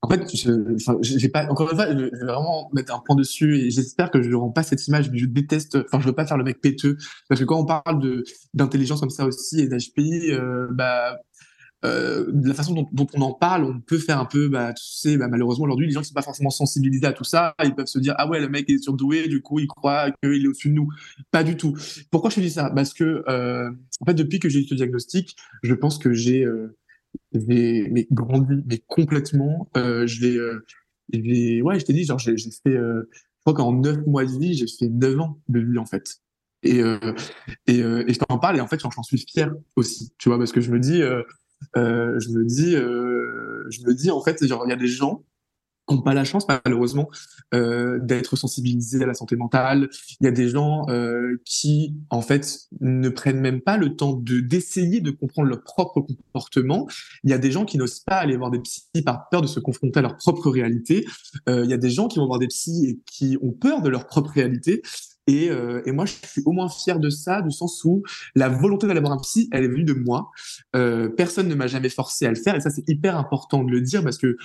[0.00, 3.58] en fait, je, j'ai pas encore une fois, je, vais vraiment mettre un point dessus
[3.58, 5.78] et j'espère que je ne rends pas cette image, mais je déteste.
[5.86, 6.96] Enfin, je veux pas faire le mec péteux
[7.28, 8.22] parce que quand on parle
[8.54, 11.18] d'intelligence comme ça aussi et d'HPI, euh, bah
[11.84, 14.84] euh, de la façon dont, on en parle, on peut faire un peu, bah, tu
[14.84, 17.74] sais, bah, malheureusement aujourd'hui, les gens qui sont pas forcément sensibilisés à tout ça, ils
[17.74, 20.48] peuvent se dire ah ouais, le mec est surdoué, du coup il croit qu'il est
[20.48, 20.88] au-dessus de nous.
[21.30, 21.76] Pas du tout.
[22.10, 22.70] Pourquoi je te dis ça?
[22.70, 26.44] Parce que euh, en fait, depuis que j'ai eu ce diagnostic, je pense que j'ai
[26.44, 26.76] euh,
[27.32, 29.68] mais grandi, mais complètement.
[29.76, 33.72] Euh, je l'ai, euh, ouais, je t'ai dit, genre, j'ai fait, euh, je crois qu'en
[33.72, 36.20] neuf mois de vie, j'ai fait neuf ans de vie en fait.
[36.62, 36.98] Et euh,
[37.66, 40.38] et, euh, et je t'en parle et en fait, j'en suis fier aussi, tu vois,
[40.38, 41.02] parce que je me dis,
[41.76, 45.24] euh, je me dis, je me dis en fait, il y a des gens
[45.90, 47.10] n'ont pas la chance malheureusement
[47.54, 49.88] euh, d'être sensibilisés à la santé mentale.
[50.20, 54.12] Il y a des gens euh, qui en fait ne prennent même pas le temps
[54.12, 56.88] de d'essayer de comprendre leur propre comportement.
[57.24, 59.46] Il y a des gens qui n'osent pas aller voir des psys par peur de
[59.46, 61.04] se confronter à leur propre réalité.
[61.48, 63.82] Euh, il y a des gens qui vont voir des psys et qui ont peur
[63.82, 64.82] de leur propre réalité.
[65.32, 68.02] Et, euh, et, moi, je suis au moins fier de ça, du sens où
[68.34, 70.30] la volonté d'aller voir un psy, elle est venue de moi.
[70.76, 73.70] Euh, personne ne m'a jamais forcé à le faire, et ça c'est hyper important de
[73.70, 74.36] le dire parce que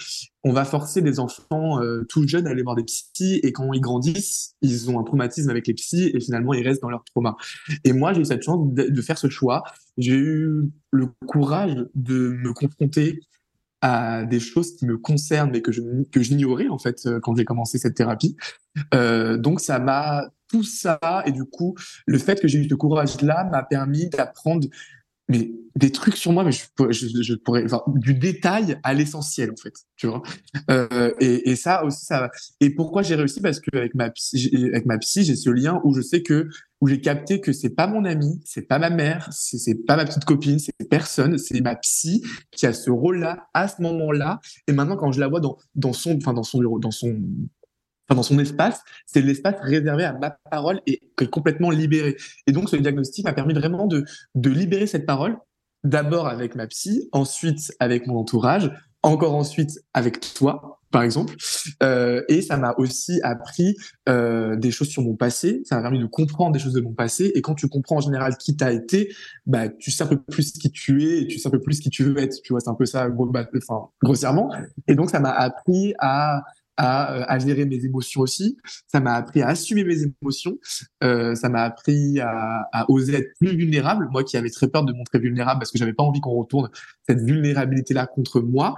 [0.45, 3.73] on va forcer des enfants euh, tout jeunes à aller voir des psys, et quand
[3.73, 7.04] ils grandissent, ils ont un traumatisme avec les psys, et finalement ils restent dans leur
[7.04, 7.36] trauma.
[7.84, 9.63] Et moi, j'ai eu cette chance de, faire ce choix.
[9.97, 13.19] J'ai eu le courage de me confronter
[13.82, 17.45] à des choses qui me concernent mais que je que j'ignorais en fait quand j'ai
[17.45, 18.36] commencé cette thérapie.
[18.91, 23.21] Donc ça m'a tout ça et du coup le fait que j'ai eu ce courage
[23.21, 24.67] là m'a permis d'apprendre
[25.29, 26.63] mais des trucs sur moi, mais je,
[27.21, 30.23] je, pourrais, du détail à l'essentiel en fait, tu vois.
[30.71, 32.31] Euh, et, et, ça aussi, ça.
[32.62, 33.41] Et pourquoi j'ai réussi?
[33.41, 36.47] Parce que avec ma psy, avec ma psy, j'ai ce lien où je sais que
[36.79, 40.05] où j'ai capté que c'est pas mon ami, c'est pas ma mère, c'est pas ma
[40.05, 44.39] petite copine, c'est personne, c'est ma psy qui a ce rôle-là à ce moment-là.
[44.67, 47.21] Et maintenant, quand je la vois dans dans son, enfin dans son dans son
[48.15, 52.15] dans son espace, c'est l'espace réservé à ma parole et complètement libéré.
[52.46, 55.38] Et donc, ce diagnostic m'a permis vraiment de, de libérer cette parole,
[55.84, 58.72] d'abord avec ma psy, ensuite avec mon entourage,
[59.04, 61.36] encore ensuite avec toi, par exemple.
[61.84, 63.76] Euh, et ça m'a aussi appris
[64.10, 65.62] euh, des choses sur mon passé.
[65.65, 67.32] Ça m'a permis de comprendre des choses de mon passé.
[67.36, 69.13] Et quand tu comprends en général qui t'as été,
[69.46, 71.80] bah, tu sais un peu plus qui tu es et tu sais un peu plus
[71.80, 72.41] qui tu veux être.
[72.41, 74.52] Tu vois, c'est un peu ça, bah, enfin, grossièrement.
[74.88, 76.43] Et donc, ça m'a appris à
[76.78, 78.58] à, euh, à, gérer mes émotions aussi.
[78.88, 80.58] Ça m'a appris à assumer mes émotions.
[81.04, 84.08] Euh, ça m'a appris à, à, oser être plus vulnérable.
[84.12, 86.70] Moi qui avais très peur de montrer vulnérable parce que j'avais pas envie qu'on retourne
[87.08, 88.76] cette vulnérabilité-là contre moi.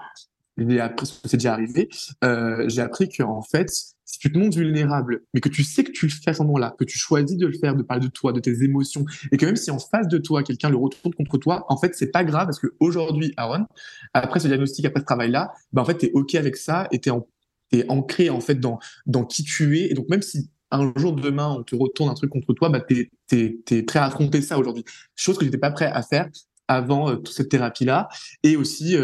[0.58, 1.90] J'ai appris, c'est déjà arrivé.
[2.24, 3.70] Euh, j'ai appris qu'en fait,
[4.10, 6.42] si tu te montres vulnérable, mais que tu sais que tu le fais à ce
[6.44, 9.38] moment-là, que tu choisis de le faire, de parler de toi, de tes émotions, et
[9.38, 12.12] que même si en face de toi, quelqu'un le retourne contre toi, en fait, c'est
[12.12, 13.66] pas grave parce que aujourd'hui, Aaron,
[14.14, 17.12] après ce diagnostic, après ce travail-là, ben en fait, t'es ok avec ça et t'es
[17.12, 17.26] en
[17.69, 21.13] t'es ancré en fait dans dans qui tu es et donc même si un jour,
[21.13, 24.58] demain, on te retourne un truc contre toi, bah, t'es, es, prêt à affronter ça
[24.60, 24.86] aujourd'hui.
[25.15, 26.29] Chose que j'étais pas prêt à faire
[26.67, 28.08] avant toute cette thérapie-là.
[28.43, 28.95] Et aussi,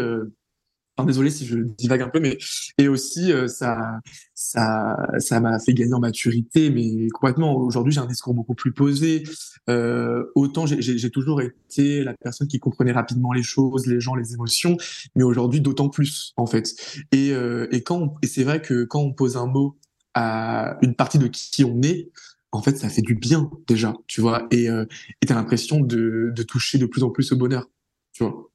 [1.04, 2.38] désolé si je divague un peu, mais
[2.78, 4.00] et aussi euh, ça,
[4.34, 7.56] ça, ça m'a fait gagner en maturité, mais complètement.
[7.56, 9.24] Aujourd'hui, j'ai un discours beaucoup plus posé.
[9.68, 14.32] Euh, autant j'ai toujours été la personne qui comprenait rapidement les choses, les gens, les
[14.34, 14.76] émotions,
[15.16, 16.74] mais aujourd'hui d'autant plus en fait.
[17.12, 19.76] Et, euh, et quand et c'est vrai que quand on pose un mot
[20.14, 22.10] à une partie de qui on est,
[22.52, 24.46] en fait, ça fait du bien déjà, tu vois.
[24.50, 24.86] Et euh,
[25.26, 27.68] t'as l'impression de, de toucher de plus en plus au bonheur,
[28.12, 28.50] tu vois.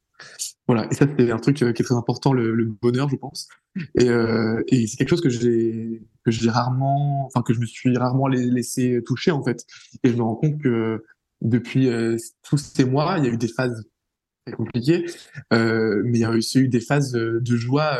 [0.67, 3.50] Voilà, et ça c'est un truc euh, qui est très important, le, bonheur, je pense.
[3.95, 7.65] Et, euh, et c'est quelque chose que j'ai que j'ai rarement, enfin que je me
[7.65, 9.65] suis rarement laissé toucher en fait.
[10.04, 11.04] Et je me rends compte que
[11.41, 13.84] depuis euh, tous ces mois, il y a eu des phases
[14.45, 15.06] très compliquées,
[15.54, 17.97] euh, mais il y a aussi eu des phases de joie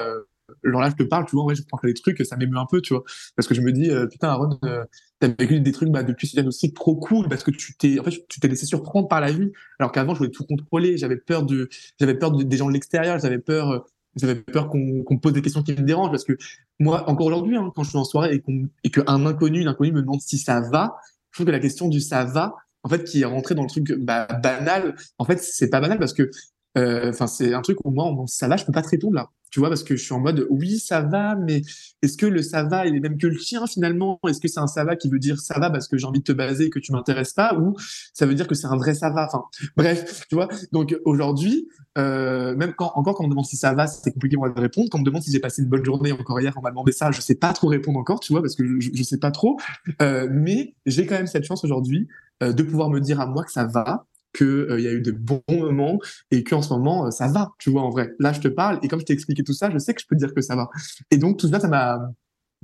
[0.64, 2.66] genre là je te parle tu vois ouais je prends des trucs ça m'émeut un
[2.70, 3.04] peu tu vois.
[3.36, 4.84] Parce que je me dis euh, putain Aaron euh,
[5.20, 8.04] t'as vécu des trucs bah, depuis ce diagnostic trop cool parce que tu t'es en
[8.04, 10.98] fait tu t'es laissé surprendre par la vie alors qu'avant je voulais tout contrôler.
[10.98, 13.80] J'avais peur de j'avais peur des gens de l'extérieur j'avais peur euh,
[14.16, 16.38] j'avais peur qu'on qu'on me pose des questions qui me dérangent parce que
[16.80, 18.44] moi encore aujourd'hui hein, quand je suis en soirée et
[18.84, 20.96] et qu'un inconnu une inconnue me demande si ça va
[21.32, 23.70] je trouve que la question du ça va en fait qui est rentré dans le
[23.70, 26.30] truc bah, banal en fait c'est pas banal parce que
[26.78, 29.30] euh, enfin c'est un truc où moi ça va je peux pas te répondre là
[29.52, 31.62] tu vois, parce que je suis en mode oui, ça va, mais
[32.02, 34.18] est-ce que le ça va, il est même que le chien finalement?
[34.28, 36.20] Est-ce que c'est un ça va qui veut dire ça va parce que j'ai envie
[36.20, 37.76] de te baser et que tu m'intéresses pas, ou
[38.14, 39.28] ça veut dire que c'est un vrai ça va?
[39.28, 39.44] Enfin,
[39.76, 40.48] bref, tu vois?
[40.72, 44.38] Donc aujourd'hui, euh, même quand encore quand on me demande si ça va, c'est compliqué
[44.38, 44.88] moi de répondre.
[44.90, 46.94] Quand on me demande si j'ai passé une bonne journée encore hier, on m'a demandé
[46.94, 49.32] ça, je sais pas trop répondre encore, tu vois, parce que je, je sais pas
[49.32, 49.58] trop.
[50.02, 52.08] Euh, mais j'ai quand même cette chance aujourd'hui
[52.42, 55.02] euh, de pouvoir me dire à moi que ça va qu'il euh, y a eu
[55.02, 56.00] de bons moments
[56.32, 58.14] et qu'en ce moment, euh, ça va, tu vois, en vrai.
[58.20, 60.08] Là, je te parle et comme je t'ai expliqué tout ça, je sais que je
[60.08, 60.70] peux te dire que ça va.
[61.10, 62.00] Et donc, tout ça, ça m'a,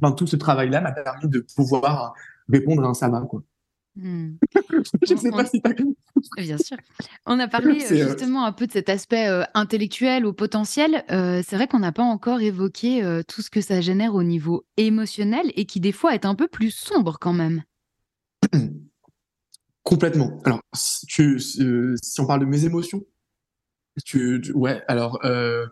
[0.02, 2.14] enfin, tout ce travail-là m'a permis de pouvoir
[2.50, 3.44] répondre à un ça va, quoi.
[3.96, 4.36] Hmm.
[5.08, 5.96] je ne sais pas si tu
[6.38, 6.78] Bien sûr.
[7.26, 11.04] On a parlé euh, justement un peu de cet aspect intellectuel ou potentiel.
[11.10, 15.52] c'est vrai qu'on n'a pas encore évoqué tout ce que ça génère au niveau émotionnel
[15.56, 17.64] et qui des fois est un peu plus sombre quand même.
[19.88, 20.42] Complètement.
[20.44, 20.60] Alors,
[21.20, 23.06] euh, si on parle de mes émotions,
[24.04, 25.66] tu, ouais, alors euh,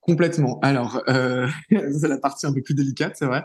[0.00, 0.58] complètement.
[0.62, 3.44] Alors, euh, c'est la partie un peu plus délicate, c'est vrai.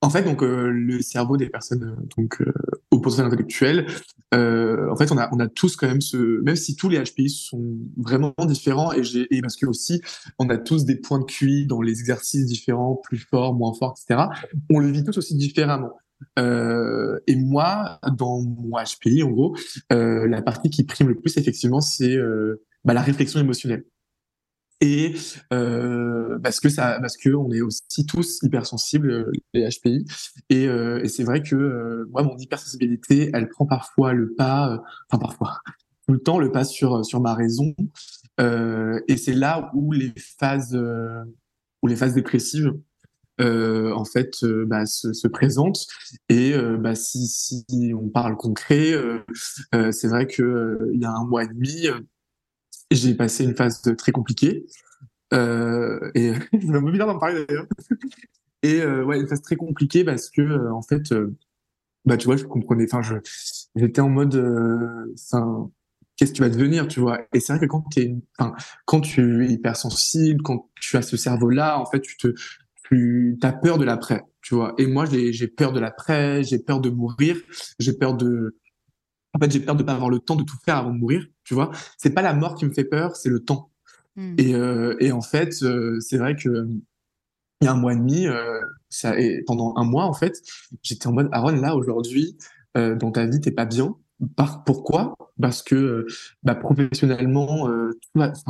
[0.00, 2.42] En fait, donc le cerveau des personnes donc
[2.90, 3.86] au potentiel intellectuel,
[4.32, 7.30] en fait, on a on a tous quand même ce, même si tous les HPI
[7.30, 10.02] sont vraiment différents et parce que aussi
[10.40, 13.94] on a tous des points de QI dans les exercices différents, plus forts, moins forts,
[13.96, 14.28] etc.
[14.70, 15.92] On le vit tous aussi différemment.
[16.38, 19.56] Euh, et moi, dans mon HPI, en gros,
[19.92, 23.84] euh, la partie qui prime le plus, effectivement, c'est euh, bah, la réflexion émotionnelle.
[24.82, 25.14] Et
[26.42, 30.04] parce que ça, parce que on est aussi tous hypersensibles les HPI.
[30.50, 35.60] Et, et c'est vrai que moi, mon hypersensibilité, elle prend parfois le pas, enfin parfois,
[36.06, 37.74] tout le temps le pas sur sur ma raison.
[38.38, 40.78] et c'est là où les phases,
[41.82, 42.74] où les phases dépressives
[43.40, 45.86] euh, en fait euh, bah, se, se, présente
[46.30, 48.92] et euh, bah, si, on parle concret
[49.90, 51.86] c'est vrai que il y a un mois et demi
[52.90, 54.66] j'ai passé une phase très compliquée.
[55.32, 55.36] Je
[56.56, 57.66] me bien d'en parler d'ailleurs.
[58.62, 61.12] Et ouais une phase très compliquée parce que en fait
[62.04, 63.16] bah tu vois je comprenais enfin je
[63.74, 64.34] j'étais en mode
[66.16, 67.20] qu'est-ce que tu vas devenir, tu vois?
[67.34, 68.14] Et c'est vrai que quand, es,
[68.86, 72.34] quand tu es hypersensible, quand tu as ce cerveau-là, en fait, tu te,
[72.88, 74.74] tu as peur de l'après, tu vois.
[74.78, 77.36] Et moi, j'ai peur de l'après, j'ai peur de mourir,
[77.78, 78.56] j'ai peur de,
[79.36, 81.26] en fait, j'ai peur de pas avoir le temps de tout faire avant de mourir,
[81.44, 81.70] tu vois.
[81.98, 83.70] C'est pas la mort qui me fait peur, c'est le temps.
[84.16, 84.34] Hmm.
[84.38, 86.66] Et, euh, et, en fait, euh, c'est vrai que
[87.60, 90.42] il y a un mois et demi, euh, ça, et pendant un mois, en fait,
[90.82, 92.36] j'étais en mode Aaron, là aujourd'hui,
[92.76, 93.96] euh, dans ta vie, t'es pas bien.
[94.36, 95.16] Par, pourquoi?
[95.40, 96.06] Parce que
[96.42, 97.68] bah, professionnellement,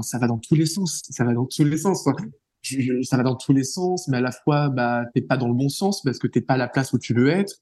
[0.03, 1.03] ça va dans tous les sens.
[1.11, 2.05] Ça va dans tous les sens
[3.03, 5.55] ça va dans tous les sens, mais à la fois, bah, t'es pas dans le
[5.55, 7.61] bon sens parce que t'es pas à la place où tu veux être,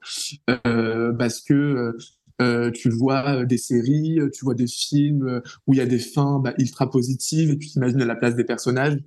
[0.66, 1.96] euh, parce que
[2.42, 6.40] euh, tu vois des séries, tu vois des films où il y a des fins
[6.40, 8.98] bah, ultra positives et tu t'imagines à la place des personnages.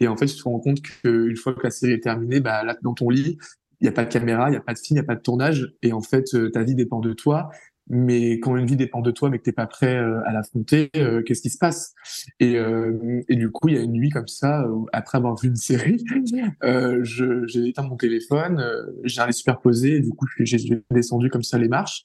[0.00, 2.62] Et en fait, tu te rends compte qu'une fois que la série est terminée, bah,
[2.64, 3.38] là, dans ton lit,
[3.80, 5.06] il n'y a pas de caméra, il n'y a pas de film, il n'y a
[5.06, 5.74] pas de tournage.
[5.82, 7.50] Et en fait, ta vie dépend de toi
[7.88, 10.90] mais quand une vie dépend de toi mais que t'es pas prêt euh, à l'affronter,
[10.96, 11.94] euh, qu'est-ce qui se passe?
[12.40, 15.48] Et, euh, et du coup, il y a une nuit comme ça, après avoir vu
[15.48, 16.02] une série,
[17.02, 18.62] j'ai éteint mon téléphone,
[19.04, 22.04] j'ai allé superposer, et du coup, j'ai descendu comme ça les marches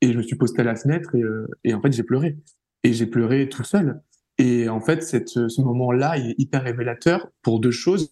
[0.00, 1.22] et je me suis posté à la fenêtre et,
[1.64, 2.36] et en fait, j'ai pleuré.
[2.82, 4.02] Et j'ai pleuré tout seul.
[4.36, 8.10] Et en fait, cette, ce moment-là est hyper révélateur pour deux choses.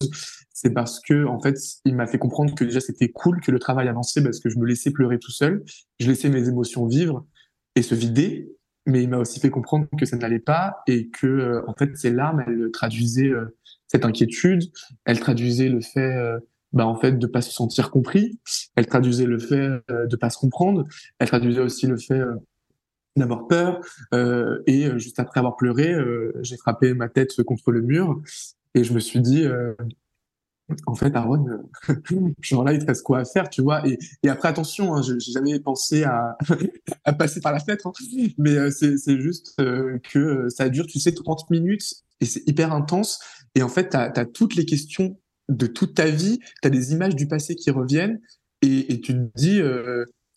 [0.62, 3.58] C'est parce que, en fait, il m'a fait comprendre que déjà c'était cool que le
[3.58, 5.64] travail avançait parce que je me laissais pleurer tout seul.
[5.98, 7.26] Je laissais mes émotions vivre
[7.74, 8.48] et se vider.
[8.86, 11.96] Mais il m'a aussi fait comprendre que ça n'allait pas et que, euh, en fait,
[11.96, 14.62] ces larmes, elles traduisaient euh, cette inquiétude.
[15.04, 16.38] Elles traduisaient le fait, euh,
[16.72, 18.40] bah, en fait, de pas se sentir compris.
[18.74, 20.84] Elles traduisaient le fait de pas se comprendre.
[21.18, 22.20] Elles traduisaient aussi le fait
[23.16, 23.80] d'avoir peur.
[24.14, 28.20] Euh, et euh, juste après avoir pleuré, euh, j'ai frappé ma tête contre le mur
[28.74, 29.46] et je me suis dit,
[30.86, 31.46] en fait, Aaron,
[32.40, 33.86] genre là, il te reste quoi à faire, tu vois?
[33.86, 36.36] Et, et après, attention, hein, j'ai jamais pensé à,
[37.12, 37.92] passer par la fenêtre, hein,
[38.38, 43.20] mais c'est juste que ça dure, tu sais, 30 minutes et c'est hyper intense.
[43.54, 46.92] Et en fait, tu as, toutes les questions de toute ta vie, tu as des
[46.92, 48.20] images du passé qui reviennent
[48.62, 49.60] et, et tu te dis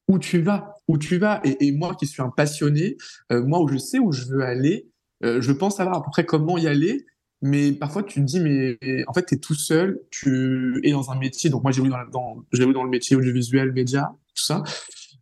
[0.08, 1.42] où tu vas, où tu vas?
[1.44, 2.98] Et, moi qui suis un passionné,
[3.32, 4.88] euh, moi où je sais où je veux aller,
[5.24, 7.06] euh, je pense savoir à peu près comment y aller.
[7.42, 11.12] Mais parfois tu te dis, mais en fait, tu es tout seul, tu es dans
[11.12, 11.50] un métier.
[11.50, 12.44] Donc moi, j'ai dans, dans,
[12.74, 14.64] dans le métier audiovisuel, média, tout ça,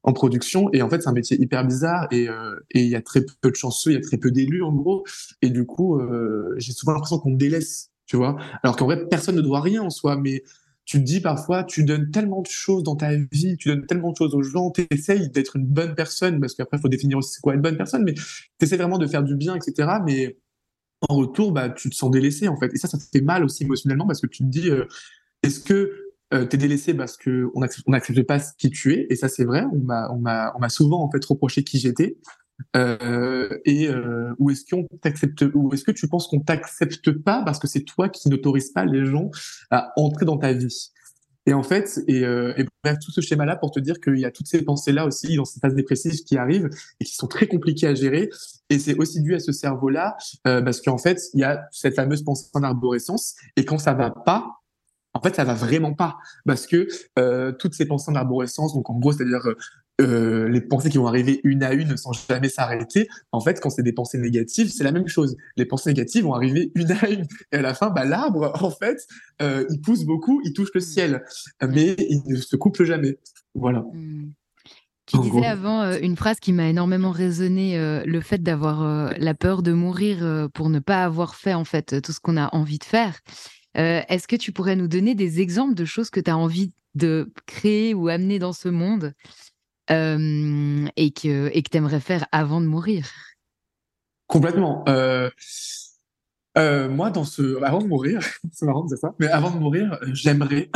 [0.03, 0.69] en production.
[0.73, 3.49] Et en fait, c'est un métier hyper bizarre et euh, il y a très peu
[3.49, 5.03] de chanceux, il y a très peu d'élus en gros.
[5.41, 5.99] Et du coup,
[6.57, 8.37] j'ai souvent l'impression qu'on me délaisse, tu vois.
[8.63, 10.43] Alors qu'en vrai, personne ne doit rien en soi, mais
[10.85, 14.11] tu te dis parfois, tu donnes tellement de choses dans ta vie, tu donnes tellement
[14.11, 17.17] de choses aux gens, tu essayes d'être une bonne personne, parce qu'après, il faut définir
[17.17, 18.23] aussi c'est quoi une bonne personne, mais tu
[18.61, 19.99] essaies vraiment de faire du bien, etc.
[20.05, 20.37] Mais
[21.09, 22.71] en retour, bah, tu te sens délaissé, en fait.
[22.73, 24.85] Et ça, ça te fait mal aussi émotionnellement, parce que tu te dis, euh,
[25.43, 29.07] est-ce que euh, tu es délaissé parce qu'on n'accepte pas qui tu es?
[29.09, 32.17] Et ça, c'est vrai, on m'a souvent en fait reproché qui j'étais.
[32.75, 37.59] Euh, et euh, ou est-ce qu'on t'accepte est-ce que tu penses qu'on t'accepte pas parce
[37.59, 39.31] que c'est toi qui n'autorise pas les gens
[39.71, 40.91] à entrer dans ta vie?
[41.45, 44.17] Et en fait et, euh, et bref tout ce schéma là pour te dire qu'il
[44.17, 47.15] y a toutes ces pensées là aussi dans ces phases dépressives qui arrivent et qui
[47.15, 48.29] sont très compliquées à gérer.
[48.69, 50.15] Et c'est aussi dû à ce cerveau là
[50.47, 53.35] euh, parce qu'en fait il y a cette fameuse pensée en arborescence.
[53.57, 54.59] Et quand ça va pas
[55.15, 56.17] en fait, ça va vraiment pas.
[56.43, 56.87] Parce que
[57.19, 59.47] euh, toutes ces pensées en arborescence, donc en gros, c'est-à-dire
[60.01, 63.07] euh, les pensées qui vont arriver une à une sans jamais s'arrêter.
[63.31, 65.37] En fait, quand c'est des pensées négatives, c'est la même chose.
[65.55, 67.27] Les pensées négatives vont arriver une à une.
[67.51, 69.05] Et à la fin, bah, l'arbre, en fait,
[69.43, 70.83] euh, il pousse beaucoup, il touche le mm.
[70.83, 71.23] ciel,
[71.61, 73.19] mais il ne se coupe jamais.
[73.53, 73.85] Voilà.
[73.93, 74.31] Mm.
[75.05, 79.61] Tu disais avant euh, une phrase qui m'a énormément résonné, le fait d'avoir la peur
[79.61, 82.83] de mourir pour ne pas avoir fait en fait tout ce qu'on a envie de
[82.83, 83.19] faire.
[83.75, 87.31] Est-ce que tu pourrais nous donner des exemples de choses que tu as envie de
[87.45, 89.13] créer ou amener dans ce monde
[89.89, 93.09] et que et que tu faire avant de mourir
[94.27, 94.83] Complètement.
[94.87, 95.29] Euh,
[96.57, 98.19] euh, moi, dans ce, avant de mourir,
[98.51, 100.71] c'est marrant dire ça, mais avant de mourir, j'aimerais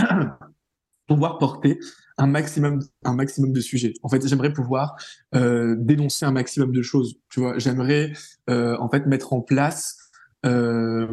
[1.08, 1.80] pouvoir porter
[2.20, 3.93] un maximum, un maximum de sujets.
[4.04, 4.96] En fait, j'aimerais pouvoir
[5.36, 7.20] euh, dénoncer un maximum de choses.
[7.30, 8.13] Tu vois, j'aimerais
[8.48, 10.07] en fait mettre en place
[10.45, 11.08] euh,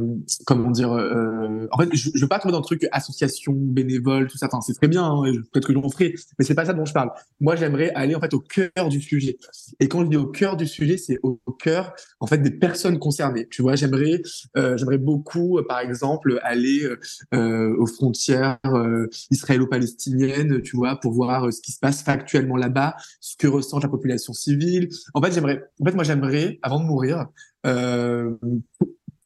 [0.47, 4.27] comment dire euh, en fait je, je veux pas tomber dans le truc association bénévole
[4.29, 4.47] tout ça.
[4.47, 6.93] Enfin c'est très bien hein, peut-être que j'en ferai mais c'est pas ça dont je
[6.93, 7.11] parle.
[7.41, 9.39] Moi j'aimerais aller en fait au cœur du sujet.
[9.81, 12.99] Et quand je dis au cœur du sujet c'est au, cœur en fait des personnes
[12.99, 13.49] concernées.
[13.51, 14.21] Tu vois j'aimerais
[14.57, 16.87] euh, j'aimerais beaucoup par exemple aller
[17.33, 22.97] euh, aux frontières euh, israélo-palestiniennes tu vois pour voir ce qui se passe factuellement là-bas
[23.21, 24.91] ce que ressent la population civile.
[25.15, 27.29] En fait j'aimerais en fait moi j'aimerais avant de mourir
[27.67, 28.35] euh,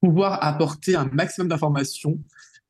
[0.01, 2.19] pouvoir apporter un maximum d'informations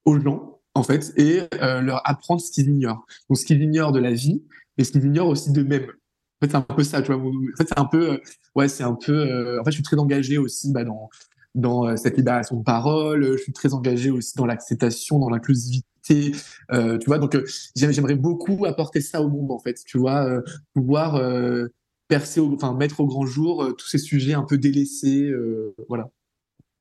[0.05, 3.05] aux gens, en fait, et euh, leur apprendre ce qu'ils ignorent.
[3.29, 4.43] Donc, ce qu'ils ignorent de la vie,
[4.79, 5.87] et ce qu'ils ignorent aussi d'eux-mêmes.
[6.41, 7.21] En fait, c'est un peu ça, tu vois.
[7.21, 8.19] En fait, c'est un peu, euh,
[8.55, 9.13] ouais, c'est un peu.
[9.13, 11.09] Euh, en fait, je suis très engagé aussi bah, dans
[11.55, 13.33] dans cette libération de parole.
[13.37, 15.83] Je suis très engagé aussi dans l'acceptation, dans l'inclusivité.
[16.71, 17.37] tu vois, donc
[17.75, 19.83] j'aimerais beaucoup apporter ça au monde, en fait.
[19.85, 20.41] Tu vois,
[20.75, 21.21] pouvoir
[22.07, 25.33] percer, enfin mettre au grand jour tous ces sujets un peu délaissés,
[25.89, 26.11] voilà.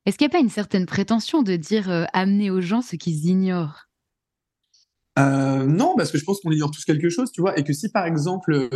[0.07, 2.95] Est-ce qu'il n'y a pas une certaine prétention de dire euh, amener aux gens ce
[2.95, 3.89] qu'ils ignorent?
[5.19, 7.73] Euh, non, parce que je pense qu'on ignore tous quelque chose, tu vois, et que
[7.73, 8.69] si par exemple,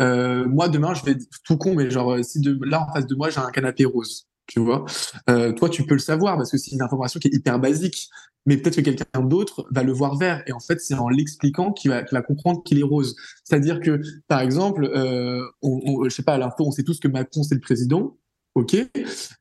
[0.00, 2.16] euh, moi demain, je vais tout con, mais genre
[2.60, 4.84] là en face de moi j'ai un canapé rose, tu vois,
[5.26, 8.08] toi tu peux le savoir parce que c'est une information qui est hyper basique,
[8.46, 11.72] mais peut-être que quelqu'un d'autre va le voir vert, et en fait c'est en l'expliquant
[11.72, 13.16] qu'il va, va, comprendre qu'il est rose.
[13.42, 17.08] C'est-à-dire que par exemple, on, on, je sais pas, à l'info, on sait tous que
[17.08, 18.14] Macron c'est le président,
[18.58, 18.76] ok,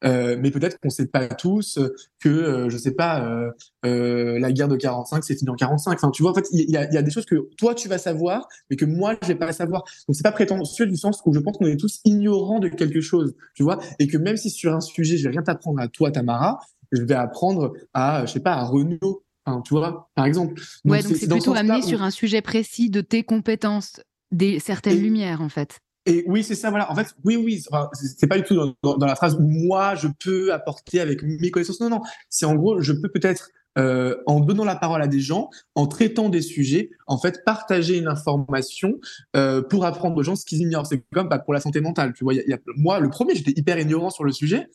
[0.04, 1.80] euh, mais peut-être qu'on ne sait pas tous
[2.20, 3.52] que, euh, je sais pas,
[3.86, 5.94] euh, la guerre de 45, c'est fini en 45.
[5.94, 8.48] Enfin, tu vois, en fait, il y, a, des choses que toi, tu vas savoir,
[8.70, 9.84] mais que moi, je vais pas savoir.
[10.08, 13.02] Donc, c'est pas prétentieux du sens où je pense qu'on est tous ignorants de quelque
[13.02, 15.88] chose, tu vois, et que même si sur un sujet, je vais rien t'apprendre à
[15.88, 16.60] toi, Tamara,
[16.92, 19.24] je vais apprendre à, je sais pas, à Renaud,
[19.66, 20.62] tu vois, par exemple.
[20.86, 24.00] Ouais, donc c'est plutôt amené sur un sujet précis de tes compétences,
[24.32, 25.80] des certaines lumières, en fait.
[26.08, 26.90] Et oui, c'est ça, voilà.
[26.90, 27.62] En fait, oui, oui,
[27.94, 31.82] c'est pas du tout dans, la phrase moi, je peux apporter avec mes connaissances.
[31.82, 32.02] Non, non.
[32.30, 35.86] C'est en gros, je peux peut-être, euh, en donnant la parole à des gens, en
[35.86, 38.94] traitant des sujets, en fait, partager une information
[39.36, 40.88] euh, pour apprendre aux gens ce qu'ils ignorent.
[40.88, 42.14] C'est comme bah, pour la santé mentale.
[42.14, 44.70] Tu vois, y a, moi, le premier, j'étais hyper ignorant sur le sujet.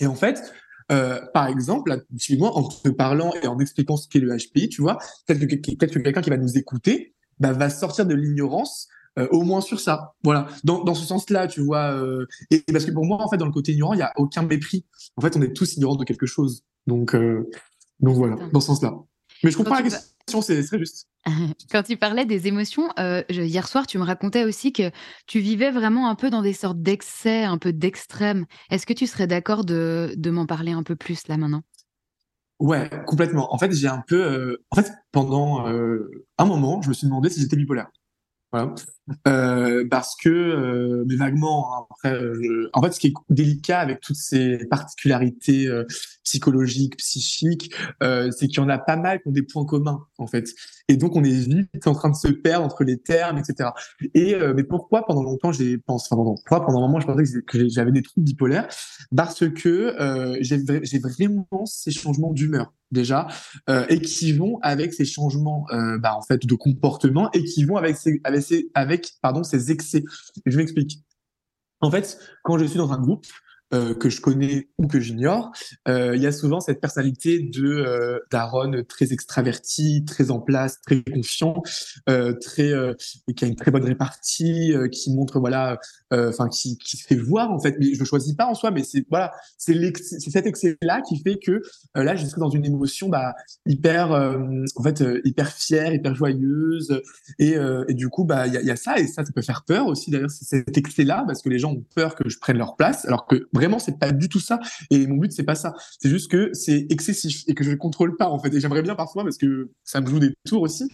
[0.00, 0.52] Et en fait,
[0.90, 1.98] euh, par exemple, là,
[2.38, 4.98] moi, en te parlant et en expliquant ce qu'est le HPI, tu vois,
[5.28, 8.88] peut-être que, que quelqu'un qui va nous écouter bah, va sortir de l'ignorance
[9.18, 10.14] euh, au moins sur ça.
[10.22, 10.46] Voilà.
[10.64, 11.92] Dans, dans ce sens-là, tu vois.
[11.92, 14.12] Euh, et, parce que pour moi, en fait, dans le côté ignorant, il n'y a
[14.16, 14.84] aucun mépris.
[15.16, 16.64] En fait, on est tous ignorants de quelque chose.
[16.86, 17.48] Donc, euh,
[18.00, 18.94] donc voilà, dans ce sens-là.
[19.42, 21.08] Mais je comprends la question, c'est très juste.
[21.70, 22.90] Quand tu parlais des émotions,
[23.28, 24.90] hier soir, tu me racontais aussi que
[25.26, 28.44] tu vivais vraiment un peu dans des sortes d'excès, un peu d'extrême.
[28.70, 31.62] Est-ce que tu serais d'accord de, de m'en parler un peu plus là maintenant?
[32.58, 33.52] Ouais, complètement.
[33.52, 34.58] En fait, j'ai un peu.
[34.70, 37.88] en fait, pendant un moment, je me suis demandé si j'étais bipolaire.
[39.26, 43.78] Euh, parce que, euh, mais vaguement, hein, après, euh, en fait, ce qui est délicat
[43.78, 45.68] avec toutes ces particularités
[46.24, 50.26] psychologiques, psychiques, c'est qu'il y en a pas mal qui ont des points communs, en
[50.26, 50.48] fait.
[50.88, 53.70] Et donc, on est vite en train de se perdre entre les termes, etc.
[54.14, 57.68] Et mais pourquoi pendant longtemps j'ai pensé, enfin, pourquoi pendant un moment je pensais que
[57.68, 58.68] j'avais des troubles bipolaires?
[59.14, 59.94] Parce que
[60.40, 63.26] j'ai vraiment ces changements d'humeur déjà
[63.88, 65.66] et qui vont avec ces changements
[66.00, 68.35] bah, en fait de comportement et qui vont avec ces, avec
[68.74, 70.04] avec pardon ces excès.
[70.44, 71.02] je m'explique.
[71.80, 73.26] En fait, quand je suis dans un groupe,
[73.74, 75.50] euh, que je connais ou que j'ignore,
[75.88, 80.80] euh, il y a souvent cette personnalité de euh, d'Aaron très extraverti, très en place,
[80.82, 81.62] très confiant,
[82.08, 82.72] euh, très
[83.36, 85.78] qui a une très bonne répartie, qui montre voilà,
[86.12, 87.76] enfin qui se fait voir en fait.
[87.80, 89.74] Mais je le choisis pas en soi, mais c'est voilà, c'est
[90.30, 91.60] cet excès là qui fait que
[91.94, 93.34] là je suis dans une émotion bah
[93.66, 97.02] hyper en fait hyper fière, hyper joyeuse
[97.38, 97.56] et,
[97.88, 99.64] et du coup bah il y a, y a, ça et ça ça peut faire
[99.66, 102.58] peur aussi d'ailleurs cet excès là parce que les gens ont peur que je prenne
[102.58, 104.60] leur place alors que Vraiment, c'est pas du tout ça.
[104.90, 105.74] Et mon but, c'est pas ça.
[105.98, 108.54] C'est juste que c'est excessif et que je ne contrôle pas, en fait.
[108.54, 110.88] Et j'aimerais bien parfois, parce que ça me joue des tours aussi.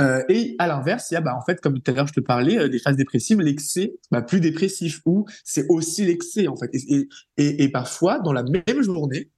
[0.00, 2.12] Euh, et à l'inverse, il y a, bah, en fait, comme tout à l'heure je
[2.12, 6.56] te parlais, euh, des phases dépressives, l'excès, bah, plus dépressif, ou c'est aussi l'excès, en
[6.56, 6.70] fait.
[6.72, 9.30] Et, et, et, parfois, dans la même journée,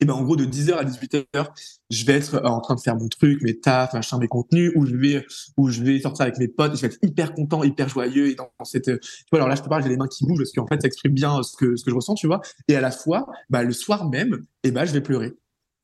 [0.00, 1.46] et ben en gros de 10h à 18h,
[1.90, 4.72] je vais être euh, en train de faire mon truc, mes tafs, machin, mes contenus,
[4.76, 5.26] où je vais
[5.56, 8.34] où je vais sortir avec mes potes, je vais être hyper content, hyper joyeux et
[8.34, 8.88] dans, cette
[9.30, 10.86] vois alors là je te parle, j'ai les mains qui bougent parce qu'en fait ça
[10.86, 12.40] exprime bien ce que ce que je ressens, tu vois.
[12.68, 15.34] Et à la fois, bah le soir même, et ben je vais pleurer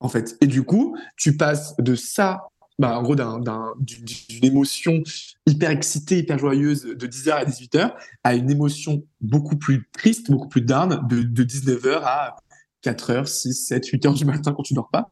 [0.00, 0.36] en fait.
[0.40, 2.48] Et du coup, tu passes de ça
[2.78, 3.40] bah, en gros, d'un,
[3.78, 5.02] d'une émotion
[5.46, 10.48] hyper excitée, hyper joyeuse de 10h à 18h à une émotion beaucoup plus triste, beaucoup
[10.48, 12.36] plus down de, de 19h à
[12.86, 15.10] 4 heures, 6, 7, 8 heures du matin quand tu dors pas.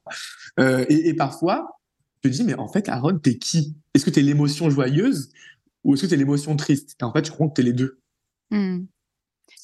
[0.61, 1.81] Euh, et, et, parfois,
[2.23, 3.75] je te dis, mais en fait, Aaron, t'es qui?
[3.95, 5.31] Est-ce que t'es l'émotion joyeuse
[5.83, 6.95] ou est-ce que t'es l'émotion triste?
[7.01, 7.99] Et en fait, je crois que t'es les deux.
[8.53, 8.85] Hmm.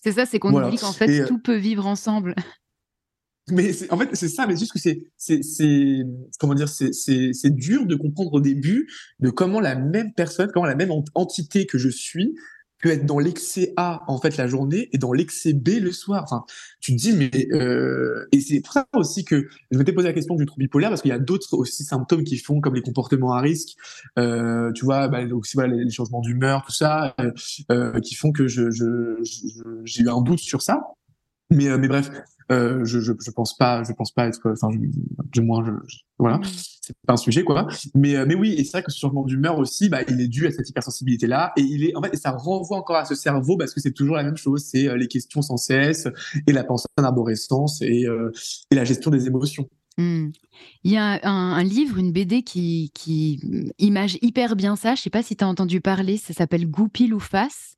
[0.02, 2.34] C'est ça, c'est qu'on oublie qu'en fait, euh, tout peut vivre ensemble.
[3.48, 6.02] Mais en fait, c'est ça, mais juste que c'est, c'est,
[6.38, 8.88] comment dire, c'est dur de comprendre au début
[9.18, 12.36] de comment la même personne, comment la même entité que je suis
[12.80, 16.22] peut être dans l'excès A en fait la journée et dans l'excès B le soir.
[16.24, 16.44] Enfin,
[16.80, 18.26] tu te dis mais euh...
[18.32, 21.02] et c'est pour ça aussi que je m'étais posé la question du trouble bipolaire parce
[21.02, 23.76] qu'il y a d'autres aussi symptômes qui font comme les comportements à risque,
[24.18, 25.20] euh, tu vois, bah,
[25.54, 27.32] voilà, les, changements d'humeur, tout ça, euh,
[27.70, 29.18] euh qui font que je, je,
[29.84, 30.80] j'ai eu un doute sur ça.
[31.50, 32.10] Mais, euh, mais bref,
[32.52, 34.68] euh, je, je, je, pense pas, je pense pas être, enfin,
[35.32, 35.72] du moins, je,
[36.18, 36.44] voilà, mm.
[36.80, 37.66] c'est pas un sujet quoi.
[37.94, 40.28] Mais, euh, mais oui, et c'est vrai que ce changement d'humeur aussi, bah, il est
[40.28, 43.14] dû à cette hypersensibilité là, et il est, en fait, ça renvoie encore à ce
[43.14, 46.08] cerveau parce que c'est toujours la même chose, c'est les questions sans cesse
[46.46, 48.06] et la pensée en arborescence et,
[48.70, 49.68] et la gestion des émotions.
[49.98, 50.30] Mm.
[50.84, 53.40] Il y a un, livre, une BD qui, qui
[53.78, 54.94] image hyper bien ça.
[54.94, 56.16] Je sais pas si tu as entendu parler.
[56.16, 57.76] Ça s'appelle Goupil ou Face.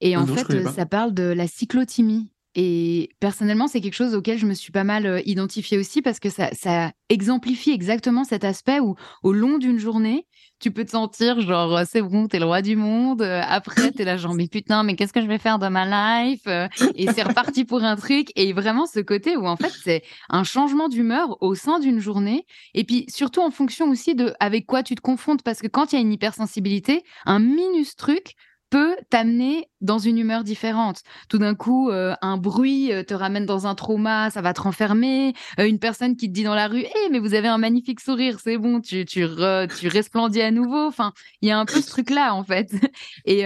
[0.00, 2.28] Et en fait, ça parle de la cyclothymie.
[2.58, 6.18] Et personnellement, c'est quelque chose auquel je me suis pas mal euh, identifiée aussi parce
[6.18, 10.26] que ça, ça exemplifie exactement cet aspect où, au long d'une journée,
[10.58, 13.20] tu peux te sentir genre, c'est bon, t'es le roi du monde.
[13.20, 16.24] Euh, après, t'es là, genre, mais putain, mais qu'est-ce que je vais faire de ma
[16.24, 18.28] life euh, Et c'est reparti pour un truc.
[18.36, 22.46] Et vraiment, ce côté où, en fait, c'est un changement d'humeur au sein d'une journée.
[22.72, 25.42] Et puis, surtout en fonction aussi de avec quoi tu te confrontes.
[25.42, 28.34] Parce que quand il y a une hypersensibilité, un minus truc
[28.70, 31.02] peut t'amener dans une humeur différente.
[31.28, 34.62] Tout d'un coup, euh, un bruit euh, te ramène dans un trauma, ça va te
[34.62, 35.34] renfermer.
[35.60, 38.00] Euh, une personne qui te dit dans la rue, hé, mais vous avez un magnifique
[38.00, 40.86] sourire, c'est bon, tu, tu, resplendis à nouveau.
[40.86, 41.12] Enfin,
[41.42, 42.70] il y a un peu ce truc-là, en fait.
[43.24, 43.44] Et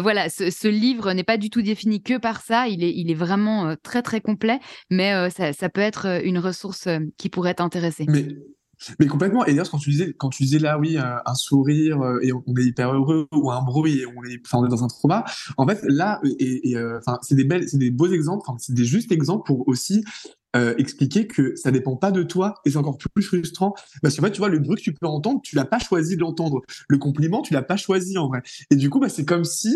[0.00, 2.68] voilà, ce, livre n'est pas du tout défini que par ça.
[2.68, 4.58] Il est, il est vraiment très, très complet,
[4.90, 8.06] mais ça, peut être une ressource qui pourrait t'intéresser.
[8.98, 9.44] Mais complètement.
[9.44, 12.64] Et d'ailleurs, quand tu disais, quand tu disais là, oui, un, sourire et on, est
[12.64, 15.24] hyper heureux, ou un bruit et on est, enfin, on est dans un trauma.
[15.56, 18.48] En fait, là, et, enfin, c'est des belles, c'est des beaux exemples.
[18.58, 20.04] c'est des justes exemples pour aussi
[20.54, 23.72] euh, expliquer que ça dépend pas de toi et c'est encore plus frustrant
[24.02, 26.14] parce qu'en fait tu vois le bruit que tu peux entendre tu l'as pas choisi
[26.14, 29.24] de l'entendre le compliment tu l'as pas choisi en vrai et du coup bah c'est
[29.24, 29.74] comme si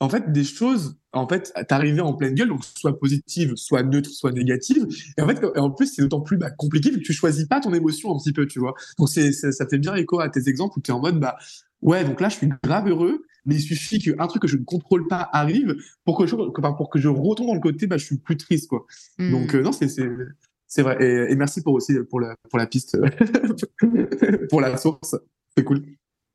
[0.00, 4.10] en fait des choses en fait t'arrivaient en pleine gueule donc soit positive soit neutre
[4.10, 4.86] soit négative
[5.16, 7.72] et en fait en plus c'est d'autant plus bah, compliqué que tu choisis pas ton
[7.72, 10.78] émotion un petit peu tu vois donc c'est ça fait bien écho à tes exemples
[10.78, 11.36] où tu es en mode bah
[11.80, 14.64] ouais donc là je suis grave heureux mais il suffit qu'un truc que je ne
[14.64, 18.04] contrôle pas arrive pour que je, pour que je retombe dans le côté, bah, je
[18.04, 18.84] suis plus triste, quoi.
[19.18, 19.30] Hmm.
[19.30, 19.88] Donc, euh, non, c'est,
[20.66, 21.30] c'est, vrai.
[21.30, 22.98] Et, merci pour aussi pour la, pour la piste,
[24.50, 25.16] pour la source.
[25.56, 25.84] C'est cool.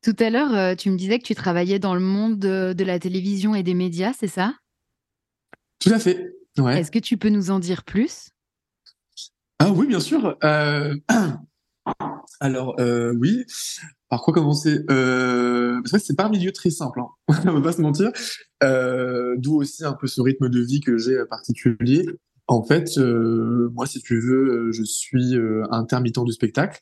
[0.02, 2.98] Tout à l'heure, euh, tu me disais que tu travaillais dans le monde de, la
[2.98, 4.56] télévision et des médias, c'est ça?
[5.80, 6.36] Tout à fait.
[6.58, 6.80] Ouais.
[6.80, 8.30] Est-ce que tu peux nous en dire plus?
[9.60, 10.38] Ah oui, bien sûr.
[10.44, 10.96] Euh...
[12.40, 13.46] Alors euh, oui,
[14.10, 14.80] par quoi commencer?
[14.90, 17.08] Euh, Parce que c'est pas un milieu très simple, hein.
[17.46, 18.12] on va pas se mentir.
[19.38, 22.06] D'où aussi un peu ce rythme de vie que j'ai particulier.
[22.48, 25.36] En fait, moi, si tu veux, je suis
[25.70, 26.82] intermittent du spectacle.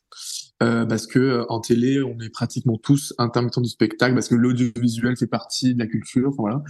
[0.61, 5.15] Euh, parce que en télé, on est pratiquement tous intermittents du spectacle, parce que l'audiovisuel
[5.15, 6.31] fait partie de la culture.
[6.37, 6.63] Voilà.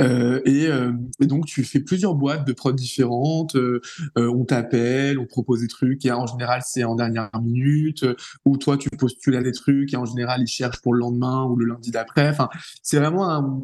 [0.00, 3.80] Euh, et, euh, et, donc tu fais plusieurs boîtes de prod différentes, euh,
[4.16, 8.06] on t'appelle, on propose des trucs, et en général c'est en dernière minute,
[8.46, 11.44] ou toi tu postules à des trucs, et en général ils cherchent pour le lendemain
[11.44, 12.30] ou le lundi d'après.
[12.30, 12.48] Enfin,
[12.82, 13.58] c'est vraiment un,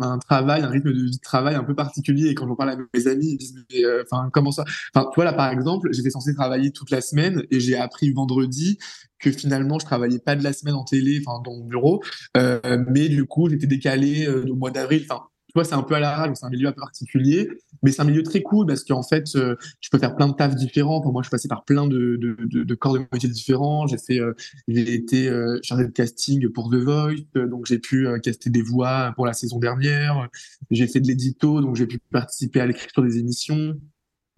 [0.00, 2.28] un, travail, un rythme de vie de travail un peu particulier.
[2.28, 4.64] Et quand j'en parle à mes amis, ils disent mais, enfin comment ça?
[4.94, 8.12] Enfin, tu vois là par exemple, j'étais censé travailler toute la semaine et j'ai appris
[8.12, 8.78] vendredi
[9.20, 12.02] que finalement je travaillais pas de la semaine en télé, enfin dans mon bureau,
[12.36, 15.06] euh, mais du coup j'étais décalé au mois d'avril.
[15.08, 17.48] Enfin, tu vois, c'est un peu à la rage, c'est un milieu un peu particulier,
[17.82, 20.32] mais c'est un milieu très cool parce qu'en fait, euh, je peux faire plein de
[20.34, 21.00] tafs différents.
[21.00, 23.88] Pour moi, je suis passé par plein de, de, de, de corps de métier différents.
[23.88, 24.32] J'ai fait, euh,
[24.68, 29.12] j'ai été euh, chargé de casting pour The Voice, donc j'ai pu caster des voix
[29.16, 30.28] pour la saison dernière.
[30.70, 33.74] J'ai fait de l'édito, donc j'ai pu participer à l'écriture des émissions.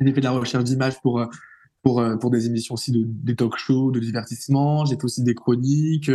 [0.00, 1.20] J'ai fait de la recherche d'images pour
[1.82, 4.84] pour, euh, pour des émissions aussi de des talk shows, de divertissement.
[4.84, 6.10] J'ai fait aussi des chroniques.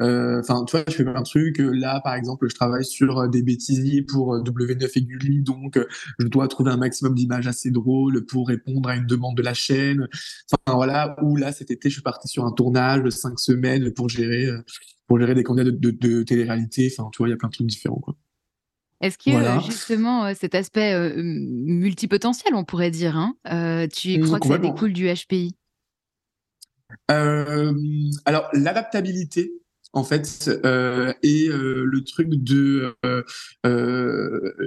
[0.00, 1.58] Euh, enfin, tu vois, je fais plein de trucs.
[1.58, 5.78] Là, par exemple, je travaille sur des bêtises pour W9 et Gulli, donc
[6.18, 9.54] je dois trouver un maximum d'images assez drôles pour répondre à une demande de la
[9.54, 10.08] chaîne.
[10.50, 11.16] Enfin, voilà.
[11.22, 14.48] Ou là, cet été, je suis parti sur un tournage de cinq semaines pour gérer
[15.06, 16.90] pour gérer des candidats de, de, de télé-réalité.
[16.96, 18.16] Enfin, tu vois, il y a plein de trucs différents, quoi.
[19.02, 23.34] Est-ce que euh, justement euh, cet aspect euh, multipotentiel, on pourrait dire, hein,
[23.92, 25.56] tu mmh, crois que ça découle du HPI
[27.08, 29.52] Alors l'adaptabilité,
[29.92, 30.48] en fait,
[31.22, 32.94] et le truc de,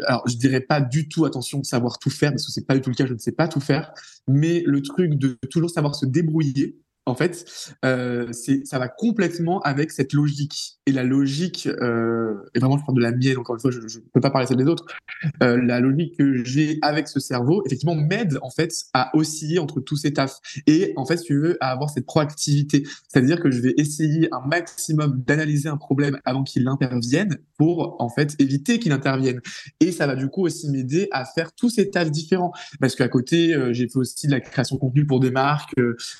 [0.05, 2.75] alors je dirais pas du tout attention de savoir tout faire parce que c'est pas
[2.75, 3.93] du tout le cas, je ne sais pas tout faire,
[4.27, 6.77] mais le truc de toujours savoir se débrouiller
[7.07, 7.45] en fait,
[7.85, 8.31] euh,
[8.63, 10.79] ça va complètement avec cette logique.
[10.87, 13.79] Et la logique, euh, et vraiment, je parle de la mienne, encore une fois, je
[13.79, 14.85] ne peux pas parler celle des autres.
[15.43, 19.81] Euh, la logique que j'ai avec ce cerveau, effectivement, m'aide en fait à osciller entre
[19.81, 20.39] tous ces tafs.
[20.65, 22.83] Et en fait, si tu veux, à avoir cette proactivité.
[23.07, 28.09] C'est-à-dire que je vais essayer un maximum d'analyser un problème avant qu'il intervienne pour en
[28.09, 29.41] fait éviter qu'il intervienne.
[29.79, 32.51] Et ça va du coup aussi m'aider à faire tous ces tafs différents.
[32.79, 35.75] Parce qu'à côté, j'ai fait aussi de la création de contenu pour des marques,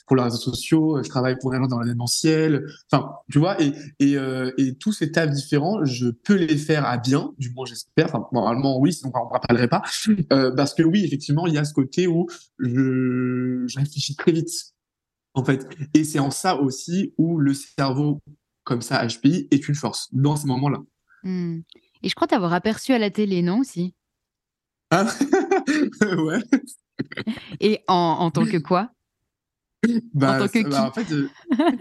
[0.07, 2.65] pour les réseaux sociaux je travaille pour gens dans l'événementiel.
[2.91, 6.85] Enfin, tu vois, et, et, euh, et, tous ces tafs différents, je peux les faire
[6.85, 8.07] à bien, du moins j'espère.
[8.07, 9.81] Enfin, normalement, oui, sinon on ne rappellerait pas.
[10.31, 12.27] Euh, parce que oui, effectivement, il y a ce côté où
[12.59, 14.49] je, je réfléchis très vite,
[15.33, 15.67] en fait.
[15.93, 18.19] Et c'est en ça aussi où le cerveau,
[18.63, 20.79] comme ça, HPI, est une force dans ces moments-là.
[21.23, 21.59] Hmm.
[22.03, 23.95] Et je crois t'avoir aperçu à la télé, non aussi?
[24.91, 25.07] Ah
[26.17, 26.39] ouais.
[27.59, 28.91] Et en, en tant que quoi?
[30.13, 31.27] bah, en que bah, fait, euh,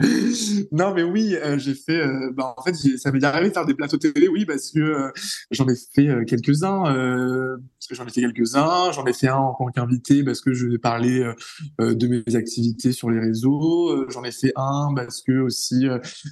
[0.72, 2.00] non, mais oui, euh, j'ai fait.
[2.00, 5.12] Euh, bah, en fait, ça m'est arrivé de faire des plateaux télé, oui, parce que
[5.50, 6.84] j'en ai fait quelques-uns.
[6.84, 8.90] parce que j'en ai fait quelques-uns.
[8.92, 11.30] J'en ai fait un en tant qu'invité parce que je vais parler
[11.78, 14.08] de mes activités sur les réseaux.
[14.10, 15.86] j'en ai fait un parce que aussi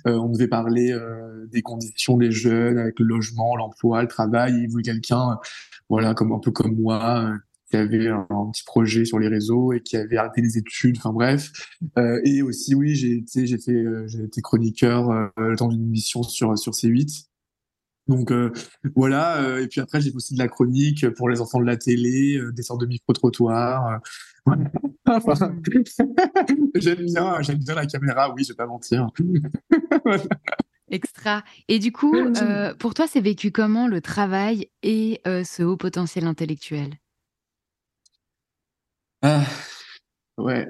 [0.07, 0.97] on devait parler
[1.49, 4.55] des conditions des jeunes avec le logement, l'emploi, le travail.
[4.63, 5.39] Il voulait quelqu'un,
[5.91, 7.35] voilà, comme un peu comme moi
[7.71, 11.13] qui avait un, petit projet sur les réseaux et qui avait arrêté les études, enfin
[11.13, 11.53] bref.
[11.99, 15.85] Euh, et aussi, oui, j'ai été, j'ai fait, euh, j'ai été chroniqueur euh, dans une
[15.85, 17.27] émission sur sur C8.
[18.09, 18.51] Donc euh,
[18.97, 19.61] voilà.
[19.61, 22.41] et puis après, j'ai fait aussi de la chronique pour les enfants de la télé,
[22.53, 24.01] des sortes de micro-trottoirs.
[26.75, 28.35] j'aime bien, j'aime bien la caméra.
[28.35, 29.07] Oui, je vais pas mentir.
[30.89, 31.45] Extra.
[31.69, 32.13] Et du coup,
[32.81, 36.97] pour toi, c'est vécu comment le travail et ce haut potentiel intellectuel?
[39.23, 39.47] Ah,
[40.41, 40.67] Ouais,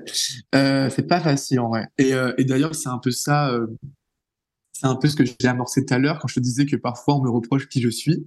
[0.55, 1.87] euh, c'est pas facile en vrai.
[1.97, 3.67] Et, euh, et d'ailleurs, c'est un peu ça, euh,
[4.73, 6.77] c'est un peu ce que j'ai amorcé tout à l'heure quand je te disais que
[6.77, 8.27] parfois on me reproche qui je suis.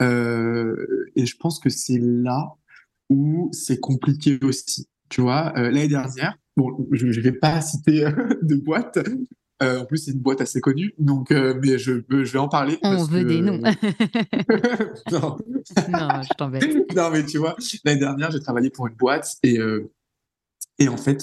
[0.00, 2.54] Et je pense que c'est là
[3.08, 4.88] où c'est compliqué aussi.
[5.08, 8.04] Tu vois, l'année dernière, bon, je ne vais pas citer
[8.42, 8.98] de boîte.
[9.62, 12.78] Euh, en plus, c'est une boîte assez connue, donc mais je, je vais en parler.
[12.82, 13.28] On veut que...
[13.28, 13.58] des noms.
[15.10, 15.36] non.
[15.88, 16.76] non, je t'embête.
[16.96, 19.58] non, mais tu vois, l'année dernière, j'ai travaillé pour une boîte et
[20.80, 21.20] et en fait,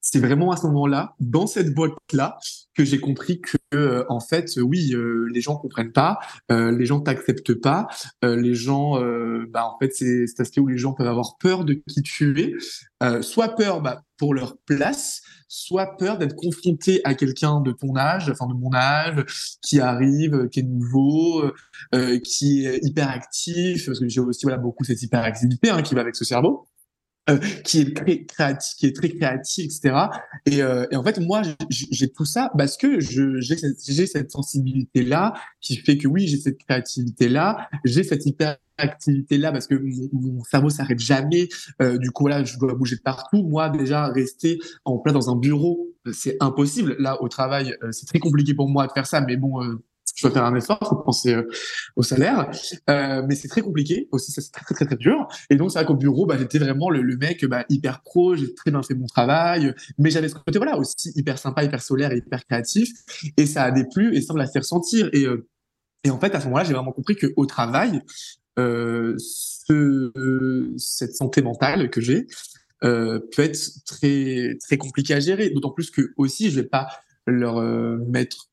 [0.00, 2.38] c'est vraiment à ce moment-là, dans cette boîte-là,
[2.74, 6.20] que j'ai compris que, euh, en fait, oui, euh, les gens comprennent pas,
[6.52, 7.88] euh, les gens t'acceptent pas,
[8.22, 9.00] les gens,
[9.48, 12.40] bah, en fait, c'est cet aspect où les gens peuvent avoir peur de qui tu
[12.40, 15.22] es, soit peur bah, pour leur place,
[15.54, 19.22] soit peur d'être confronté à quelqu'un de ton âge, enfin de mon âge,
[19.60, 21.44] qui arrive, qui est nouveau,
[22.24, 26.16] qui est hyperactif, parce que j'ai aussi voilà beaucoup cette hyperactivité hein, qui va avec
[26.16, 26.66] ce cerveau.
[27.30, 29.94] Euh, qui est très créatif, qui est très créatif, etc.
[30.44, 35.32] Et, euh, et en fait, moi, j'ai tout ça parce que j'ai cette, cette sensibilité-là
[35.60, 40.68] qui fait que oui, j'ai cette créativité-là, j'ai cette hyperactivité-là parce que mon, mon cerveau
[40.68, 41.48] s'arrête jamais.
[41.80, 43.44] Euh, du coup, là, je dois bouger partout.
[43.44, 46.96] Moi, déjà, rester en plein dans un bureau, c'est impossible.
[46.98, 49.62] Là, au travail, euh, c'est très compliqué pour moi de faire ça, mais bon
[50.22, 51.48] je dois faire un effort, faut penser euh,
[51.96, 52.50] au salaire,
[52.88, 55.26] euh, mais c'est très compliqué aussi, c'est très, très très dur.
[55.50, 58.54] Et donc c'est vrai qu'au bureau, bah, j'étais vraiment le, mec bah, hyper pro, j'ai
[58.54, 62.12] très bien fait mon travail, mais j'avais ce côté voilà aussi hyper sympa, hyper solaire,
[62.12, 62.90] et hyper créatif,
[63.36, 65.08] et ça a déplu et ça me l'a fait ressentir.
[65.12, 65.48] Et euh,
[66.04, 68.02] et en fait à ce moment-là, j'ai vraiment compris que au travail,
[68.56, 69.20] ce,
[70.76, 72.26] cette santé mentale que j'ai
[72.80, 75.50] peut être très très compliquée à gérer.
[75.50, 76.88] D'autant plus que aussi je vais pas
[77.26, 77.62] leur
[78.08, 78.51] mettre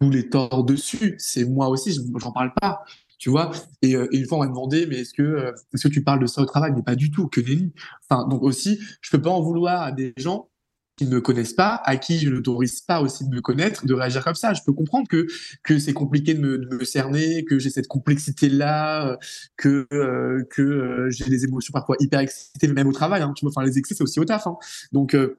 [0.00, 1.14] tous les torts dessus.
[1.18, 2.84] C'est moi aussi, j'en parle pas,
[3.18, 3.50] tu vois.
[3.82, 6.02] Et, euh, et, une fois, on m'a demandé, mais est-ce que, euh, est-ce que tu
[6.02, 6.72] parles de ça au travail?
[6.74, 7.72] Mais pas du tout, que nenni.
[8.08, 10.48] Enfin, donc aussi, je peux pas en vouloir à des gens
[10.98, 13.94] qui ne me connaissent pas, à qui je n'autorise pas aussi de me connaître, de
[13.94, 14.52] réagir comme ça.
[14.52, 15.26] Je peux comprendre que
[15.62, 19.16] que c'est compliqué de me, de me, cerner, que j'ai cette complexité là,
[19.56, 23.22] que euh, que euh, j'ai des émotions parfois hyper excitées même au travail.
[23.22, 24.48] Hein, tu vois, enfin les excès c'est aussi au taf.
[24.48, 24.56] Hein.
[24.92, 25.38] Donc euh,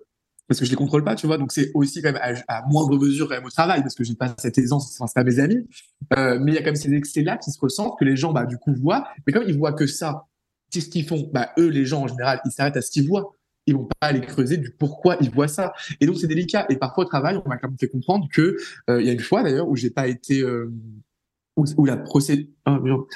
[0.49, 1.37] parce que je les contrôle pas, tu vois.
[1.37, 4.15] Donc c'est aussi quand même à, moindre mesure quand même au travail, parce que j'ai
[4.15, 5.67] pas cette aisance, enfin, c'est pas mes amis.
[6.17, 8.33] Euh, mais il y a quand même ces excès-là qui se ressentent, que les gens,
[8.33, 9.07] bah, du coup, voient.
[9.25, 10.25] Mais comme ils voient que ça,
[10.71, 11.29] qu'est-ce qu'ils font?
[11.31, 13.31] Bah, eux, les gens en général, ils s'arrêtent à ce qu'ils voient.
[13.67, 15.73] Ils vont pas aller creuser du pourquoi ils voient ça.
[16.01, 16.65] Et donc c'est délicat.
[16.69, 18.57] Et parfois au travail, on m'a quand même fait comprendre que
[18.89, 20.73] euh, il y a une fois d'ailleurs où j'ai pas été euh,
[21.55, 22.47] où, la procédure.
[22.65, 23.07] Oh,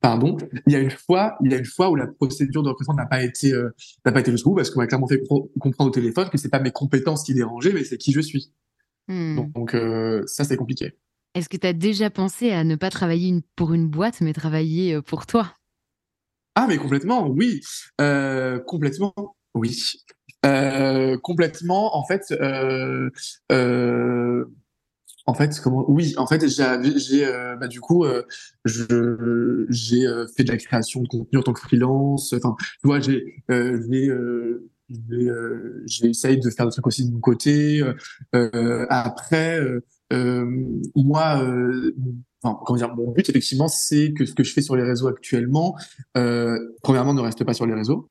[0.00, 0.36] pardon,
[0.66, 2.94] il y a une fois, il y a une fois où la procédure de recrutement
[2.94, 3.74] n'a pas été euh,
[4.04, 5.22] n'a pas été jusqu'au bout parce qu'on m'a clairement fait
[5.60, 8.52] comprendre au téléphone que c'est pas mes compétences qui dérangeaient, mais c'est qui je suis.
[9.08, 9.36] Hmm.
[9.36, 10.96] Donc, donc euh, ça c'est compliqué.
[11.34, 14.32] Est-ce que tu as déjà pensé à ne pas travailler une, pour une boîte, mais
[14.32, 15.54] travailler euh, pour toi?
[16.54, 17.60] Ah mais complètement, oui,
[18.00, 19.14] euh, complètement,
[19.54, 19.92] oui,
[21.22, 21.94] complètement.
[21.94, 22.32] En fait,
[25.26, 28.22] en fait, comment Oui, en fait, j'ai, euh, bah, du coup, euh,
[28.64, 32.32] je, j'ai euh, fait de la création de contenu en tant que freelance.
[32.32, 35.30] Enfin, tu vois, j'ai, euh, euh, j'ai,
[35.86, 37.82] j'ai essayé de faire des trucs aussi de mon côté.
[38.88, 39.60] après,
[40.12, 41.44] moi,
[42.42, 45.08] enfin, comment dire, mon but effectivement, c'est que ce que je fais sur les réseaux
[45.08, 45.76] actuellement,
[46.82, 48.08] premièrement, ne reste pas sur les réseaux.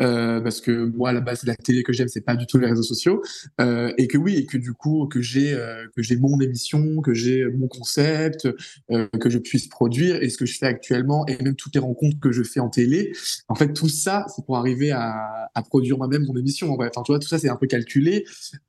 [0.00, 2.58] Euh, parce que moi à la base la télé que j'aime c'est pas du tout
[2.58, 3.22] les réseaux sociaux.
[3.60, 7.00] Euh, et que oui et que du coup que j'ai euh, que j'ai mon émission
[7.00, 8.48] que j'ai mon concept
[8.90, 11.80] euh, que je puisse produire et ce que je fais actuellement et même toutes les
[11.80, 13.12] rencontres que je fais en télé.
[13.48, 16.88] En fait tout ça c'est pour arriver à, à produire moi-même mon émission en vrai.
[16.90, 18.24] Enfin tu vois tout ça c'est un peu calculé.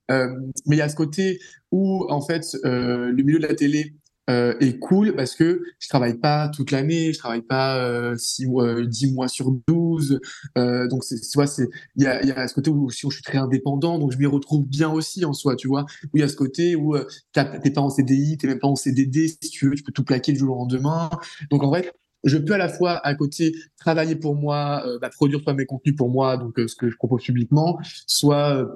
[0.10, 0.28] Euh,
[0.66, 1.40] mais il y a ce côté
[1.72, 3.94] où en fait le milieu de la télé
[4.30, 8.46] euh, est cool parce que je travaille pas toute l'année, je travaille pas euh, six
[8.48, 10.20] mois, 10 mois sur 12.
[10.58, 12.90] Euh, donc, c'est, tu vois, c'est, il y a, y a ce côté où où
[12.90, 15.86] je suis très indépendant, donc je m'y retrouve bien aussi en soi, tu vois.
[16.06, 18.68] Où il y a ce côté où euh, t'es pas en CDI, t'es même pas
[18.68, 21.10] en CDD, si tu veux, tu peux tout plaquer du jour au lendemain.
[21.50, 21.92] Donc, en vrai,
[22.24, 25.66] je peux à la fois à côté travailler pour moi, euh, bah, produire soit mes
[25.66, 28.68] contenus pour moi, donc euh, ce que je propose publiquement, soit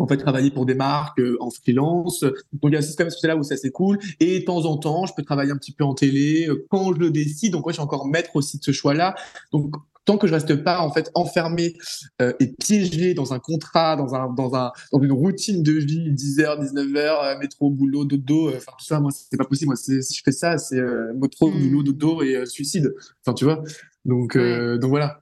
[0.00, 2.22] en fait travailler pour des marques euh, en freelance.
[2.22, 3.98] Donc il y a quand même ce là où ça c'est cool.
[4.18, 6.94] Et de temps en temps, je peux travailler un petit peu en télé euh, quand
[6.94, 7.52] je le décide.
[7.52, 9.14] Donc moi, je suis encore maître aussi de ce choix-là.
[9.52, 9.74] Donc
[10.04, 11.76] tant que je reste pas en fait enfermé
[12.20, 16.12] euh, et piégé dans un contrat, dans un dans un dans une routine de vie,
[16.12, 19.68] 10h, 19h, métro, boulot, dodo, euh, enfin tout ça, moi c'est pas possible.
[19.68, 21.62] Moi si je fais ça, c'est euh, métro, mmh.
[21.62, 22.94] boulot, dodo et suicide.
[23.24, 23.62] Enfin tu vois.
[24.04, 25.19] Donc donc voilà.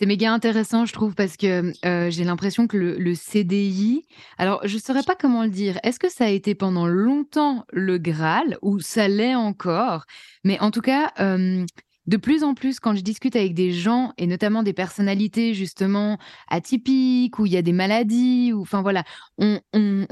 [0.00, 4.06] C'est méga intéressant, je trouve, parce que euh, j'ai l'impression que le, CDI,
[4.38, 7.66] alors je ne saurais pas comment le dire, est-ce que ça a été pendant longtemps
[7.70, 10.06] le Graal ou ça l'est encore?
[10.42, 11.66] Mais en tout cas, euh,
[12.10, 16.18] de plus en plus, quand je discute avec des gens, et notamment des personnalités justement
[16.48, 19.04] atypiques, où il y a des maladies, ou enfin voilà,
[19.38, 19.60] on,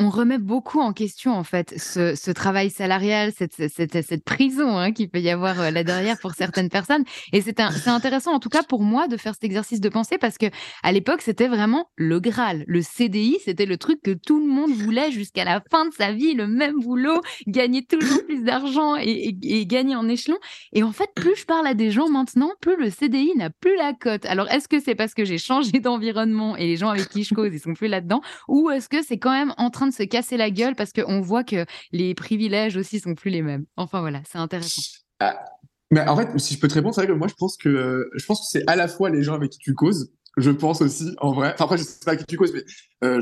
[0.09, 5.28] remet beaucoup en question en fait ce, travail salarial, cette, prison hein, qu'il peut y
[5.28, 7.03] avoir euh, là derrière pour certaines personnes.
[7.32, 10.38] Et c'est intéressant en tout cas pour moi de faire cet exercice de pensée parce
[10.38, 10.46] que
[10.84, 12.64] à l'époque c'était vraiment le Graal.
[12.68, 16.12] Le CDI, c'était le truc que tout le monde voulait jusqu'à la fin de sa
[16.12, 20.38] vie, le même boulot, gagner toujours plus d'argent et, et gagner en échelon.
[20.72, 23.76] Et en fait, plus je parle à des gens maintenant, plus le CDI n'a plus
[23.76, 24.24] la cote.
[24.26, 27.34] Alors, est-ce que c'est parce que j'ai changé d'environnement et les gens avec qui je
[27.34, 28.20] cause, ils sont plus là-dedans?
[28.49, 31.20] Ou est-ce que c'est quand même en train de se casser la gueule parce qu'on
[31.20, 33.64] voit que les privilèges aussi sont plus les mêmes?
[33.76, 34.82] Enfin, voilà, c'est intéressant.
[35.20, 35.45] Ah,
[35.91, 38.11] mais en fait, si je peux te répondre, c'est vrai que moi, je pense que,
[38.14, 40.82] je pense que c'est à la fois les gens avec qui tu causes, je pense
[40.82, 41.53] aussi, en vrai.
[41.55, 42.64] Enfin, après, je sais pas qui tu causes, mais
[43.05, 43.20] euh,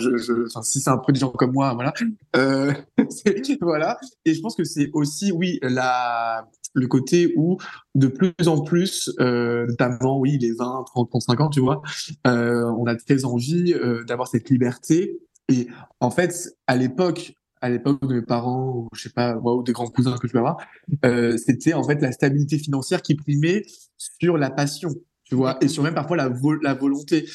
[0.63, 1.93] si c'est un peu des gens comme moi, voilà.
[2.37, 2.73] Euh,
[3.61, 3.99] voilà.
[4.25, 7.57] Et je pense que c'est aussi, oui, la, le côté où
[7.95, 11.83] de plus en plus, euh, notamment, oui, les 20, 30, 35 ans, tu vois,
[12.27, 15.19] euh, on a très envie euh, d'avoir cette liberté.
[15.49, 15.69] Et
[16.01, 19.73] en fait, à l'époque, à l'époque de mes parents, ou je sais pas, ou des
[19.73, 20.59] grands cousins que je peux avoir,
[21.05, 23.65] euh, c'était en fait la stabilité financière qui primait
[23.97, 24.91] sur la passion,
[25.25, 26.31] tu vois, et sur même parfois la,
[26.63, 27.27] la volonté.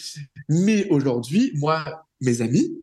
[0.49, 2.79] Mais aujourd'hui, moi, mes amis,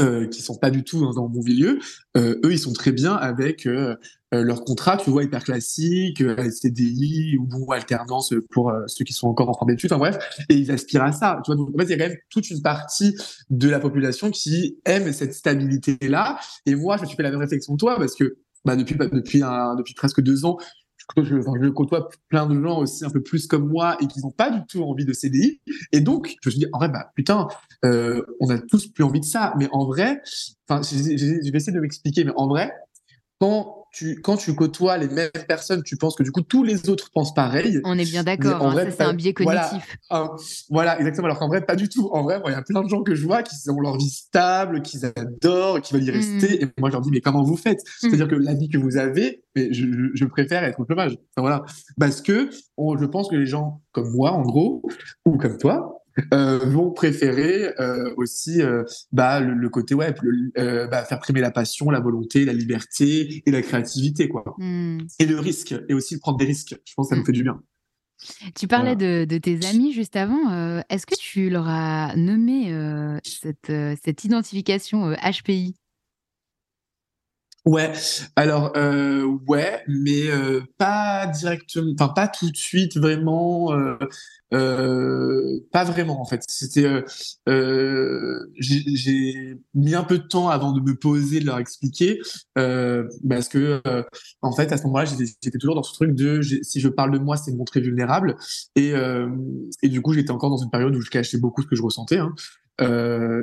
[0.00, 1.80] euh, qui sont pas du tout dans, mon milieu,
[2.16, 3.96] euh, eux, ils sont très bien avec euh,
[4.34, 9.12] euh leur contrat, tu vois, hyper classique, euh, CDI ou alternance pour euh, ceux qui
[9.12, 10.18] sont encore en train d'études, enfin bref,
[10.48, 11.56] et ils aspirent à ça, tu vois.
[11.56, 13.16] Donc, en fait, il y a quand même toute une partie
[13.50, 16.38] de la population qui aime cette stabilité-là.
[16.66, 18.96] Et moi, je me suis fait la même réflexion que toi, parce que bah, depuis,
[18.96, 20.58] bah, depuis, un, depuis presque deux ans,
[21.16, 24.30] je, je, côtoie plein de gens aussi un peu plus comme moi et qui n'ont
[24.30, 25.60] pas du tout envie de CDI.
[25.92, 27.48] Et donc, je me suis dit, en vrai, bah, putain,
[27.84, 29.54] euh, on a tous plus envie de ça.
[29.58, 30.20] Mais en vrai,
[30.68, 32.72] enfin, je vais essayer de m'expliquer, mais en vrai,
[33.40, 36.88] quand tu, quand tu côtoies les mêmes personnes, tu penses que du coup tous les
[36.90, 37.80] autres pensent pareil.
[37.84, 39.96] On est bien d'accord, hein, ça c'est un biais cognitif.
[40.70, 41.26] Voilà, exactement.
[41.26, 42.08] Alors qu'en vrai, pas du tout.
[42.12, 44.10] En vrai, il y a plein de gens que je vois qui ont leur vie
[44.10, 46.58] stable, qui adorent, qui veulent y rester.
[46.58, 46.62] Mm.
[46.62, 47.80] Et moi, je leur dis, mais comment vous faites?
[47.80, 47.82] Mm.
[48.00, 51.16] C'est-à-dire que la vie que vous avez, mais je, je, préfère être au chômage.
[51.36, 51.64] voilà.
[51.98, 54.82] Parce que je pense que les gens comme moi, en gros,
[55.24, 55.97] ou comme toi,
[56.32, 60.16] euh, vont préférer euh, aussi euh, bah, le, côté web,
[60.54, 64.44] bah, faire primer la passion, la volonté, la liberté et la créativité, quoi.
[64.58, 65.00] Hmm.
[65.18, 66.76] Et le risque, et aussi prendre des risques.
[66.84, 67.60] Je pense que ça nous fait du bien.
[68.56, 70.82] Tu parlais de, de, tes amis juste avant.
[70.88, 72.74] Est-ce que tu leur as nommé
[73.22, 75.76] cette, cette identification HPI
[77.68, 77.92] Ouais,
[78.34, 83.74] alors euh, ouais, mais euh, pas directement, enfin pas tout de suite vraiment,
[84.54, 86.42] euh, pas vraiment en fait.
[86.48, 87.04] C'était,
[88.58, 92.20] j'ai mis un peu de temps avant de me poser, de leur expliquer,
[92.54, 93.82] parce que
[94.40, 97.18] en fait à ce moment-là j'étais toujours dans ce truc de si je parle de
[97.18, 98.36] moi c'est me montrer vulnérable
[98.76, 98.94] et
[99.82, 101.82] et du coup j'étais encore dans une période où je cachais beaucoup ce que je
[101.82, 102.16] ressentais.
[102.18, 102.34] Hein.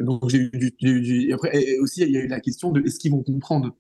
[0.04, 2.82] donc j'ai eu du, du, après et aussi il y a eu la question de
[2.82, 3.76] est-ce qu'ils vont comprendre?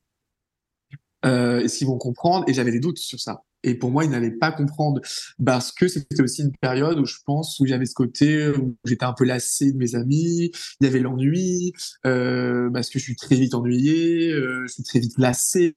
[1.26, 2.45] Euh, est-ce qu'ils vont comprendre?
[2.47, 3.43] Et j'avais des doutes sur ça.
[3.65, 5.01] Et pour moi, ils n'allaient pas comprendre.
[5.43, 9.05] Parce que c'était aussi une période où je pense où j'avais ce côté où j'étais
[9.05, 11.73] un peu lassé de mes amis, il y avait l'ennui,
[12.05, 15.76] euh, parce que je suis très vite ennuyé, euh, je suis très vite lassé,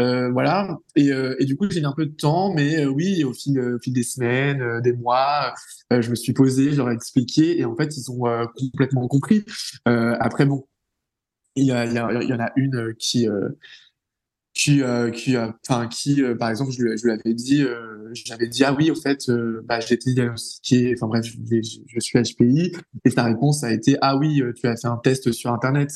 [0.00, 0.78] euh, voilà.
[0.94, 4.80] Et, du coup, j'ai mis un peu de temps, mais oui, au fil, des semaines,
[4.82, 5.54] des mois,
[5.90, 8.22] je me suis posé, je leur ai expliqué, et en fait, ils ont
[8.56, 9.44] complètement compris.
[9.84, 10.66] après, bon,
[11.56, 13.26] il y, en a une qui
[14.56, 18.48] qui, euh, qui, enfin, qui, euh, par exemple, je, je lui avais dit, euh, j'avais
[18.48, 22.18] dit, ah oui, au fait, euh, bah, j'ai été diagnostiqué, enfin bref, je, je, suis
[22.18, 22.72] HPI,
[23.04, 25.92] et sa réponse a été, ah oui, tu as fait un test sur Internet.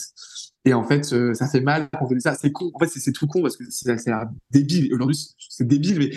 [0.67, 1.05] Et en fait,
[1.35, 2.35] ça fait mal quand on dit ça.
[2.35, 2.71] C'est con.
[2.75, 3.91] En fait, c'est tout con parce que c'est
[4.51, 4.93] débile.
[4.93, 6.11] Aujourd'hui, c'est débile, mais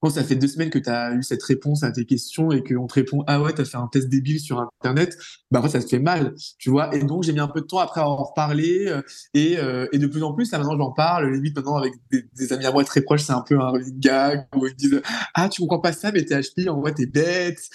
[0.00, 2.62] quand ça fait deux semaines que tu as eu cette réponse à tes questions et
[2.62, 5.16] qu'on te répond ah ouais, tu as fait un test débile sur internet,
[5.50, 6.94] bah fait ça te fait mal, tu vois.
[6.94, 9.02] Et donc j'ai mis un peu de temps après à en reparler euh,
[9.34, 12.52] et, euh, et de plus en plus là maintenant j'en parle, limite maintenant avec des,
[12.52, 15.00] amis à moi très proches, c'est un peu un gag où ils disent
[15.34, 17.60] ah tu comprends pas ça mais t'es HP, en vrai t'es bête.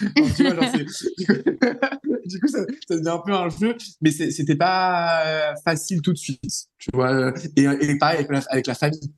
[2.24, 6.40] du coup ça, devient un peu un jeu, mais c'était pas facile tout de suite,
[6.78, 7.32] tu vois.
[7.56, 9.12] Et, pareil avec la famille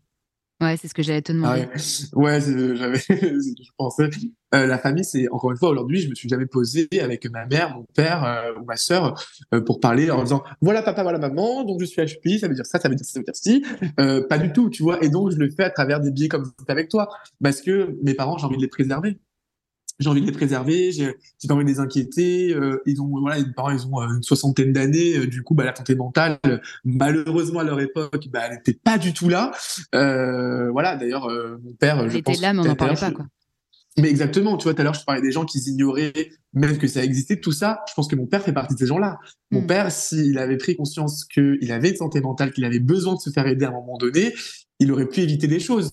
[0.61, 1.67] Ouais, c'est ce que j'allais te demander.
[2.15, 4.09] ouais, j'avais, je pensais.
[4.55, 7.45] Euh, la famille, c'est encore une fois aujourd'hui, je me suis jamais posé avec ma
[7.45, 9.21] mère, mon père euh, ou ma sœur
[9.53, 12.55] euh, pour parler en disant voilà papa, voilà maman, donc je suis HPI, ça veut
[12.55, 13.65] dire ça, ça veut dire ça, ça veut dire ci.
[14.29, 15.03] pas du tout, tu vois.
[15.03, 17.09] Et donc je le fais à travers des biais comme avec toi,
[17.43, 19.19] parce que mes parents, j'ai envie de les préserver
[19.99, 21.15] j'ai envie de les préserver, j'ai
[21.49, 22.53] pas envie de les inquiéter.
[22.53, 25.19] Euh, ils ont, voilà, les parents, ils ont euh, une soixantaine d'années.
[25.19, 26.39] Euh, du coup, bah, la santé mentale,
[26.85, 29.53] malheureusement à leur époque, bah, elle n'était pas du tout là.
[29.93, 31.29] voilà, d'ailleurs,
[31.63, 33.27] mon père, elle était là, mais on n'en parlait pas, quoi.
[33.97, 36.13] Mais exactement, tu vois, tout à l'heure, je parlais des gens qui ignoraient
[36.53, 37.85] même que ça existait, tout ça.
[37.89, 39.21] Je pense que mon père fait partie de ces gens-là.
[39.53, 39.67] Mon mm.
[39.69, 43.31] père, s'il avait pris conscience qu'il avait une santé mentale, qu'il avait besoin de se
[43.31, 44.35] faire aider à un moment donné,
[44.85, 45.91] il aurait pu éviter des choses.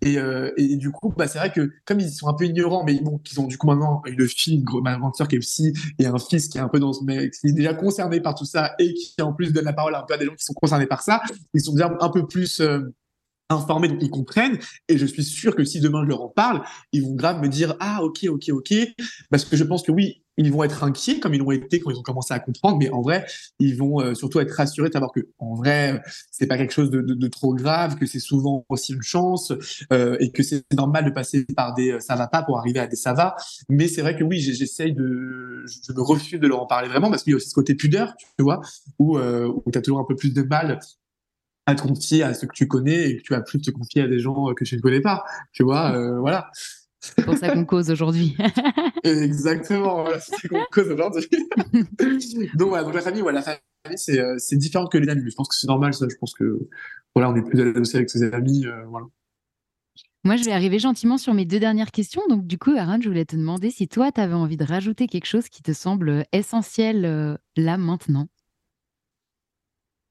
[0.00, 3.00] Et, euh, du coup, bah, c'est vrai que comme ils sont un peu ignorants, mais
[3.00, 6.06] bon, qu'ils ont du coup maintenant une fille, une grande sœur qui est aussi, et
[6.06, 8.44] un fils qui est un peu dans ce mec, qui est déjà concerné par tout
[8.44, 10.86] ça et qui en plus donne la parole un à des gens qui sont concernés
[10.86, 11.22] par ça,
[11.54, 12.80] ils sont déjà un peu plus euh,
[13.48, 14.58] informés, donc ils comprennent.
[14.88, 16.62] Et je suis sûr que si demain je leur en parle,
[16.92, 18.74] ils vont grave me dire ah ok ok ok,
[19.30, 21.90] parce que je pense que oui, ils vont être inquiets comme ils l'ont été quand
[21.90, 23.26] ils ont commencé à comprendre, mais en vrai,
[23.58, 26.90] ils vont euh, surtout être rassurés de savoir que en vrai, c'est pas quelque chose
[26.90, 29.52] de, de, de, trop grave, que c'est souvent aussi une chance
[29.92, 32.80] euh, et que c'est normal de passer par des euh, ça va pas pour arriver
[32.80, 33.36] à des ça va.
[33.68, 37.10] Mais c'est vrai que oui, j'essaye de, je me refuse de leur en parler vraiment
[37.10, 38.60] parce qu'il y a aussi ce côté pudeur, tu vois,
[38.98, 40.78] où, euh, où tu as toujours un peu plus de mal
[41.66, 44.02] à te confier à ceux que tu connais et que tu as plus te confier
[44.02, 46.50] à des gens que tu ne connais pas, tu vois, euh, voilà.
[47.02, 48.36] C'est pour ça qu'on cause aujourd'hui.
[49.02, 51.28] Exactement, voilà, c'est qu'on cause aujourd'hui.
[52.54, 55.28] donc, voilà, donc la famille, voilà, la famille, c'est, euh, c'est différent que les amis.
[55.28, 56.06] Je pense que c'est normal, ça.
[56.08, 56.68] Je pense que,
[57.16, 59.06] voilà, on est plus à aussi avec ses amis, euh, voilà.
[60.24, 62.22] Moi, je vais arriver gentiment sur mes deux dernières questions.
[62.28, 65.08] Donc, du coup, Aaron, je voulais te demander si toi, tu avais envie de rajouter
[65.08, 68.28] quelque chose qui te semble essentiel euh, là, maintenant.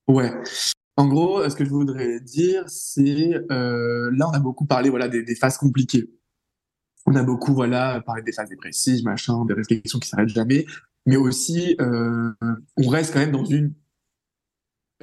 [0.10, 0.34] Ouais.
[0.98, 5.08] En gros, ce que je voudrais dire, c'est euh, là, on a beaucoup parlé voilà,
[5.08, 6.10] des, des phases compliquées
[7.06, 10.66] on a beaucoup voilà parlé des phases dépressives, machin, des réflexions qui s'arrêtent jamais,
[11.06, 12.32] mais aussi euh,
[12.78, 13.74] on reste quand même dans une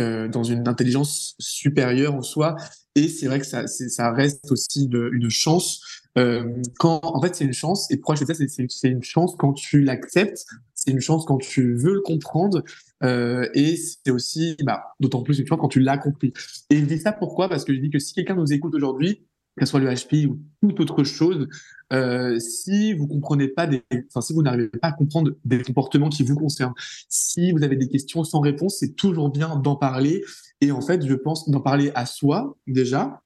[0.01, 2.57] euh, dans une intelligence supérieure en soi,
[2.95, 5.81] et c'est vrai que ça ça reste aussi une, chance.
[6.17, 9.35] Euh, quand en fait c'est une chance, et pourquoi je dis ça, c'est une chance
[9.37, 12.63] quand tu l'acceptes, c'est une chance quand tu veux le comprendre,
[13.03, 16.33] euh, et c'est aussi bah, d'autant plus une chance quand tu l'as compris.
[16.71, 17.49] Et je dis ça pourquoi?
[17.49, 19.28] Parce que je dis que si quelqu'un nous écoute aujourd'hui,
[19.59, 21.49] que soit le HPI ou toute autre chose,
[21.93, 23.69] euh, si vous comprenez pas
[24.09, 26.75] enfin si vous n'arrivez pas à comprendre des comportements qui vous concernent,
[27.09, 30.25] si vous avez des questions sans réponse, c'est toujours bien d'en parler.
[30.61, 33.23] Et en fait, je pense d'en parler à soi déjà,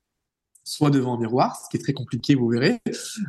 [0.65, 2.81] soit devant un miroir, ce qui est très compliqué, vous verrez,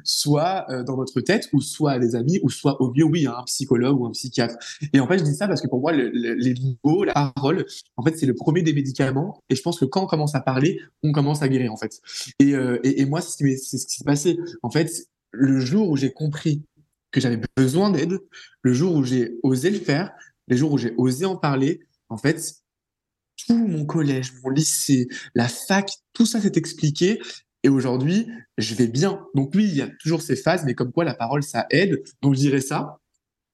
[0.03, 3.25] soit euh, dans votre tête, ou soit à des amis, ou soit au mieux, oui,
[3.25, 4.55] un psychologue ou un psychiatre.
[4.93, 7.65] Et en fait, je dis ça parce que pour moi, le, les mots, la parole,
[7.97, 9.41] en fait, c'est le premier des médicaments.
[9.49, 12.01] Et je pense que quand on commence à parler, on commence à guérir, en fait.
[12.39, 14.38] Et, euh, et, et moi, c'est ce qui s'est passé.
[14.61, 14.91] En fait,
[15.31, 16.63] le jour où j'ai compris
[17.11, 18.19] que j'avais besoin d'aide,
[18.61, 20.11] le jour où j'ai osé le faire,
[20.47, 22.62] les jours où j'ai osé en parler, en fait,
[23.47, 27.19] tout mon collège, mon lycée, la fac, tout ça s'est expliqué.
[27.63, 28.27] Et aujourd'hui,
[28.57, 29.25] je vais bien.
[29.36, 32.03] Donc oui, il y a toujours ces phases, mais comme quoi la parole, ça aide.
[32.21, 32.99] Donc je dirais ça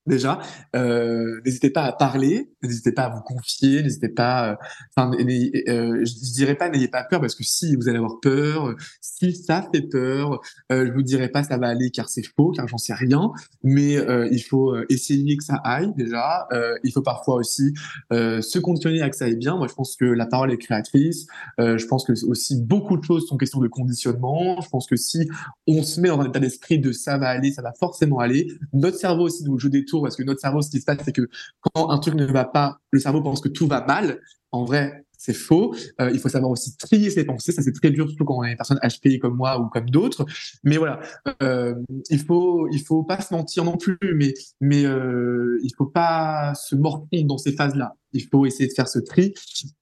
[0.06, 0.39] déjà.
[0.76, 4.52] Euh, n'hésitez pas à parler, n'hésitez pas à vous confier, n'hésitez pas.
[4.52, 4.56] Euh,
[4.95, 8.76] enfin, euh, je dirais pas n'ayez pas peur parce que si vous allez avoir peur,
[9.02, 10.41] si ça fait peur,
[10.72, 13.32] euh, je vous dirais pas ça va aller car c'est faux, car j'en sais rien.
[13.64, 16.47] Mais euh, il faut essayer que ça aille déjà.
[16.84, 17.74] il faut parfois aussi
[18.12, 19.58] se conditionner à que ça aille bien.
[19.58, 21.28] Moi, je pense que la parole est créatrice.
[21.60, 24.62] je pense que aussi beaucoup de choses sont question de conditionnement.
[24.62, 25.30] Je pense que si
[25.68, 28.52] on se met dans un état d'esprit de ça va aller, ça va forcément aller.
[28.74, 31.00] Notre cerveau aussi nous joue des tours parce que notre cerveau, ce qui se passe,
[31.04, 31.30] c'est que
[31.62, 34.20] quand un truc ne va pas, le cerveau pense que tout va mal.
[34.52, 35.76] En vrai, c'est faux.
[36.00, 37.52] Euh, il faut savoir aussi trier ses pensées.
[37.52, 39.89] Ça, c'est très dur, surtout quand on est une personne HPI comme moi ou comme
[39.89, 40.26] d'autres.
[40.64, 41.02] Mais voilà,
[41.43, 41.76] euh,
[42.10, 46.54] il faut, il faut pas se mentir non plus, mais, mais euh, il faut pas
[46.56, 47.95] se mordre dans ces phases-là.
[48.14, 49.34] Il faut essayer de faire ce tri.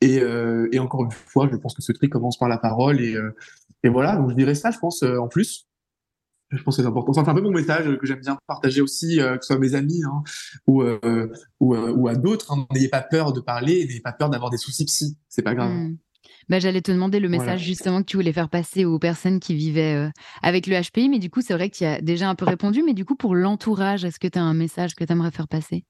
[0.01, 2.99] Et, euh, encore une fois, je pense que ce tri commence par la parole.
[2.99, 3.15] Et,
[3.83, 5.66] et voilà, donc je dirais ça, je pense, en plus.
[6.51, 7.13] Je pense que c'est important.
[7.13, 9.59] C'est un peu mon message que j'aime bien partager aussi, euh, que ce soit à
[9.59, 10.23] mes amis hein,
[10.65, 11.29] ou, euh,
[11.59, 12.51] ou, euh, ou, à d'autres.
[12.53, 12.65] Hein.
[12.73, 15.17] N'ayez pas peur de parler, n'ayez pas peur d'avoir des soucis psy.
[15.27, 15.71] C'est pas grave.
[15.71, 15.97] Mmh.
[16.47, 17.57] Bah, J'allais te demander le message voilà.
[17.57, 20.09] justement que tu voulais faire passer aux personnes qui vivaient
[20.41, 22.83] avec le HPI, mais du coup, c'est vrai que tu as déjà un peu répondu.
[22.83, 25.49] Mais du coup, pour l'entourage, est-ce que tu as un message que tu aimerais faire
[25.49, 25.83] passer?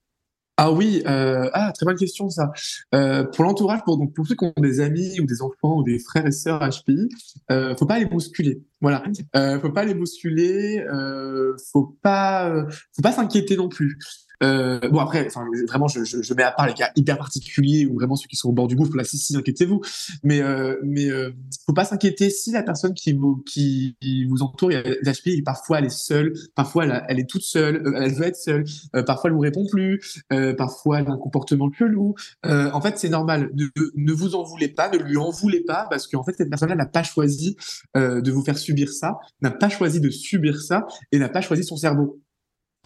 [0.59, 2.51] Ah oui, euh, ah très bonne question ça.
[2.95, 5.83] Euh, pour l'entourage, pour donc pour ceux qui ont des amis ou des enfants ou
[5.83, 7.09] des frères et sœurs HPI,
[7.51, 8.63] euh, faut pas les bousculer.
[8.81, 9.03] Voilà,
[9.35, 13.99] euh, faut pas les bousculer, euh, faut pas, euh, faut pas s'inquiéter non plus.
[14.43, 15.27] Euh, bon après,
[15.67, 18.35] vraiment, je, je, je, mets à part les cas hyper particuliers ou vraiment ceux qui
[18.35, 18.95] sont au bord du gouffre.
[18.95, 19.81] Là, si, si, inquiétez-vous.
[20.23, 21.31] Mais euh, mais euh,
[21.65, 23.95] faut pas s'inquiéter si la personne qui vous qui,
[24.29, 28.13] vous entoure, l'HPI, parfois elle est seule, parfois elle, elle est toute seule, euh, elle
[28.13, 28.65] veut être seule,
[28.95, 32.15] euh, parfois elle vous répond plus, euh, parfois elle a un comportement chelou.
[32.43, 33.49] en fait, c'est normal.
[33.53, 36.49] Ne, ne vous en voulez pas, ne lui en voulez pas, parce qu'en fait cette
[36.49, 37.57] personne-là n'a pas choisi
[37.95, 41.63] de vous faire subir ça, n'a pas choisi de subir ça et n'a pas choisi
[41.63, 42.21] son cerveau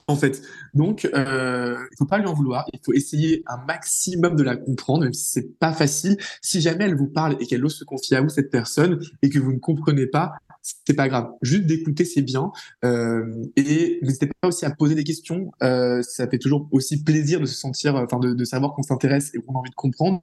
[0.07, 0.41] en fait.
[0.73, 2.65] Donc, euh, il faut pas lui en vouloir.
[2.73, 6.17] Il faut essayer un maximum de la comprendre, même si c'est pas facile.
[6.41, 9.29] Si jamais elle vous parle et qu'elle ose se confier à vous, cette personne, et
[9.29, 11.29] que vous ne comprenez pas, c'est pas grave.
[11.41, 12.51] Juste d'écouter, c'est bien.
[12.85, 15.51] Euh, et n'hésitez pas aussi à poser des questions.
[15.63, 19.39] Euh, ça fait toujours aussi plaisir de se sentir, enfin, de, savoir qu'on s'intéresse et
[19.39, 20.21] qu'on a envie de comprendre.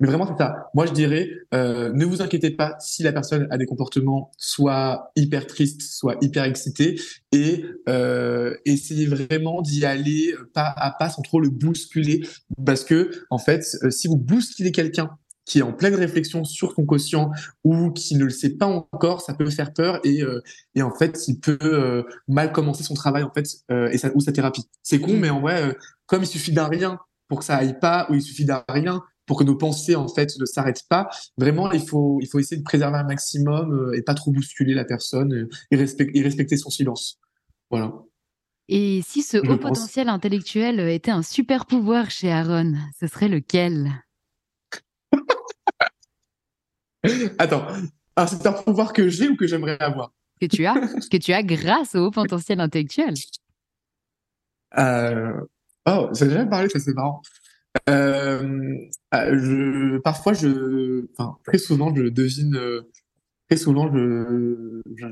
[0.00, 0.70] Mais vraiment, c'est ça.
[0.74, 5.12] Moi, je dirais, euh, ne vous inquiétez pas si la personne a des comportements soit
[5.16, 7.00] hyper tristes, soit hyper excités,
[7.32, 12.22] et euh, essayez vraiment d'y aller pas à pas sans trop le bousculer,
[12.64, 15.10] parce que en fait, euh, si vous bousculez quelqu'un
[15.44, 17.30] qui est en pleine réflexion sur son quotient
[17.64, 20.40] ou qui ne le sait pas encore, ça peut faire peur et, euh,
[20.74, 24.14] et en fait, il peut euh, mal commencer son travail en fait euh, et sa,
[24.14, 24.64] ou sa thérapie.
[24.82, 25.76] C'est con, mais en vrai,
[26.06, 29.02] comme il suffit d'un rien pour que ça aille pas, ou il suffit d'un rien
[29.26, 31.08] pour que nos pensées en fait ne s'arrêtent pas.
[31.36, 34.84] Vraiment, il faut il faut essayer de préserver un maximum et pas trop bousculer la
[34.84, 37.18] personne et, respecter, et respecter son silence.
[37.70, 37.92] Voilà.
[38.68, 43.90] Et si ce haut potentiel intellectuel était un super pouvoir chez Aaron, ce serait lequel?
[47.38, 47.66] Attends,
[48.16, 50.74] ah, c'est un pouvoir que j'ai ou que j'aimerais avoir Que tu as,
[51.10, 53.14] que tu as grâce au haut potentiel intellectuel.
[54.78, 55.32] Euh...
[55.86, 57.22] Oh, j'ai déjà parlé, ça c'est marrant.
[57.88, 58.76] Euh...
[59.14, 59.98] euh je...
[59.98, 62.56] Parfois, je, enfin, très souvent, je devine.
[62.56, 62.82] Euh,
[63.48, 65.06] très souvent, je, je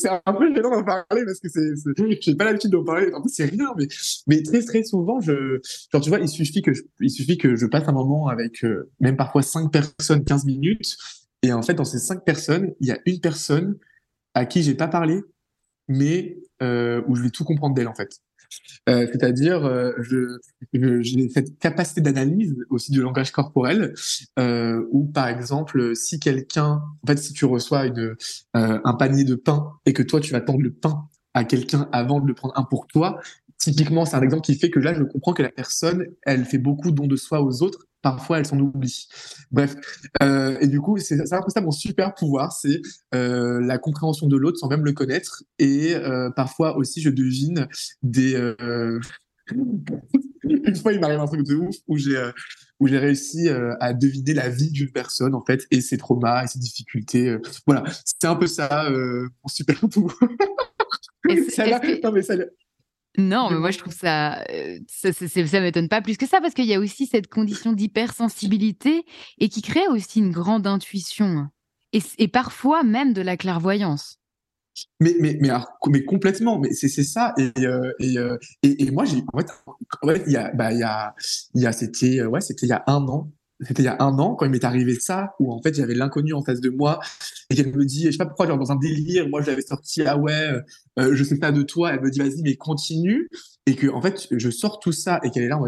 [0.00, 1.74] c'est un peu gênant d'en parler parce que c'est,
[2.20, 3.12] j'ai pas l'habitude d'en parler.
[3.14, 3.86] En fait, c'est rien, mais,
[4.26, 5.60] mais très, très souvent, je,
[5.92, 8.64] genre, tu vois, il suffit que je, il suffit que je passe un moment avec,
[8.64, 10.96] euh, même parfois cinq personnes, 15 minutes.
[11.42, 13.78] Et en fait, dans ces cinq personnes, il y a une personne
[14.34, 15.20] à qui j'ai pas parlé,
[15.88, 18.20] mais euh, où je vais tout comprendre d'elle, en fait.
[18.88, 19.92] Euh, c'est-à-dire, euh,
[20.72, 23.94] j'ai cette capacité d'analyse aussi du langage corporel,
[24.38, 28.16] euh, où par exemple, si quelqu'un, en fait, si tu reçois une,
[28.54, 32.20] un panier de pain et que toi tu vas tendre le pain à quelqu'un avant
[32.20, 33.20] de le prendre un pour toi,
[33.58, 36.58] typiquement, c'est un exemple qui fait que là, je comprends que la personne, elle fait
[36.58, 39.08] beaucoup don de soi aux autres parfois elles s'en oublient.
[39.50, 39.76] Bref,
[40.22, 42.80] euh, et du coup, c'est un peu ça mon super pouvoir, c'est
[43.14, 45.42] euh, la compréhension de l'autre sans même le connaître.
[45.58, 47.68] Et euh, parfois aussi, je devine
[48.02, 48.34] des.
[50.42, 52.30] Une fois, il m'arrive un truc de ouf où j'ai
[52.80, 56.44] où j'ai réussi euh, à deviner la vie d'une personne en fait et ses traumas
[56.44, 57.36] et ses difficultés.
[57.66, 60.16] voilà, c'était un peu ça mon super pouvoir.
[61.50, 61.66] ça,
[62.04, 62.34] non mais ça,
[63.18, 66.54] non, mais moi je trouve ça, euh, ça, ça, m'étonne pas plus que ça parce
[66.54, 69.04] qu'il y a aussi cette condition d'hypersensibilité
[69.38, 71.48] et qui crée aussi une grande intuition
[71.92, 74.18] et, parfois même de la clairvoyance.
[75.00, 75.50] Mais, mais, mais,
[75.88, 77.34] mais complètement, mais c'est ça.
[77.36, 80.84] Et, euh, euh, et, et, moi, j'ai, en fait, il y a, bah, il y
[80.84, 81.14] a,
[81.54, 83.30] il y a c'était, ouais, c'était il y a un an,
[83.62, 85.94] c'était il y a un an quand il m'est arrivé ça où en fait j'avais
[85.94, 87.00] l'inconnu en face de moi
[87.50, 89.62] et qu'elle me dit je sais pas pourquoi genre dans un délire moi je l'avais
[89.62, 90.52] sorti ah ouais
[90.98, 91.92] euh, je sais pas de toi.
[91.92, 93.28] Elle me dit vas-y mais continue.
[93.66, 95.60] Et que en fait je sors tout ça et qu'elle est là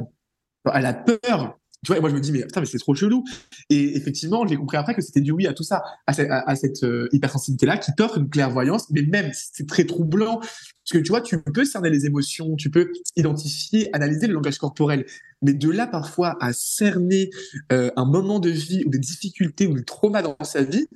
[0.75, 2.95] elle a peur tu vois, et moi je me dis, mais putain, mais c'est trop
[2.95, 3.25] chelou.
[3.69, 6.13] Et effectivement, j'ai compris après que c'était du oui à tout ça, à,
[6.55, 10.39] cette, euh, hypersensibilité-là qui t'offre une clairvoyance, mais même c'est très troublant.
[10.39, 14.59] Parce que tu vois, tu peux cerner les émotions, tu peux identifier, analyser le langage
[14.59, 15.07] corporel.
[15.43, 17.31] Mais de là, parfois, à cerner
[17.73, 20.87] euh, un moment de vie ou des difficultés ou des traumas dans sa vie,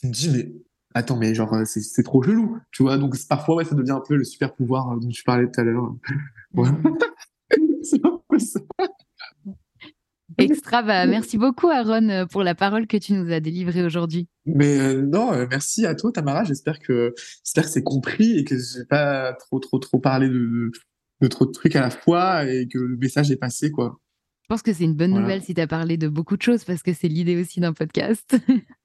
[0.00, 0.50] tu te dis, mais
[0.94, 2.58] attends, mais genre, euh, c'est trop chelou.
[2.72, 5.46] Tu vois, donc parfois, ouais, ça devient un peu le super pouvoir dont tu parlais
[5.50, 5.94] tout à l'heure.
[6.54, 6.68] Ouais.
[7.84, 8.58] c'est un peu ça.
[10.40, 14.28] Extra, bah, merci beaucoup Aaron euh, pour la parole que tu nous as délivrée aujourd'hui.
[14.46, 16.44] Mais euh, non, euh, merci à toi Tamara.
[16.44, 17.14] J'espère que
[17.44, 20.70] j'espère que c'est compris et que j'ai pas trop trop trop parlé de,
[21.20, 24.00] de trop de trucs à la fois et que le message est passé quoi.
[24.42, 26.64] Je pense que c'est une bonne nouvelle si tu as parlé de beaucoup de choses
[26.64, 28.36] parce que c'est l'idée aussi d'un podcast.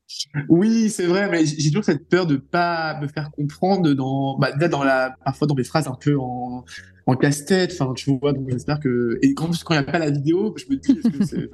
[0.49, 4.51] oui, c'est vrai, mais j'ai toujours cette peur de pas me faire comprendre dans, bah,
[4.51, 6.63] dans la, parfois dans mes phrases un peu en,
[7.07, 7.75] en casse-tête.
[7.79, 9.17] Enfin, tu vois, donc j'espère que.
[9.23, 11.49] Et quand, quand il n'y a pas la vidéo, je me dis, est-ce que c'est.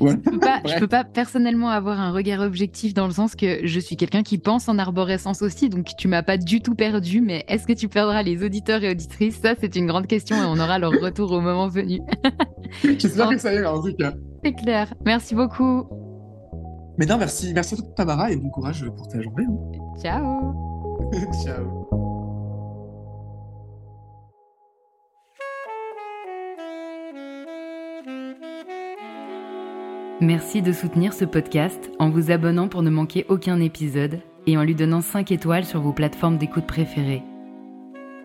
[0.00, 3.66] je, peux pas, je peux pas personnellement avoir un regard objectif dans le sens que
[3.66, 7.22] je suis quelqu'un qui pense en arborescence aussi, donc tu m'as pas du tout perdu,
[7.22, 9.40] mais est-ce que tu perdras les auditeurs et auditrices?
[9.40, 12.00] Ça, c'est une grande question et on aura leur retour au moment venu.
[12.82, 14.12] j'espère que ça ira en tout cas.
[14.44, 14.92] C'est clair.
[15.04, 16.07] Merci beaucoup.
[16.98, 19.44] Mais non, merci, merci à toi, Tamara, et bon courage pour ta journée.
[19.44, 19.98] Hein.
[20.02, 20.54] Ciao.
[21.44, 21.88] Ciao.
[30.20, 34.18] Merci de soutenir ce podcast en vous abonnant pour ne manquer aucun épisode
[34.48, 37.22] et en lui donnant 5 étoiles sur vos plateformes d'écoute préférées.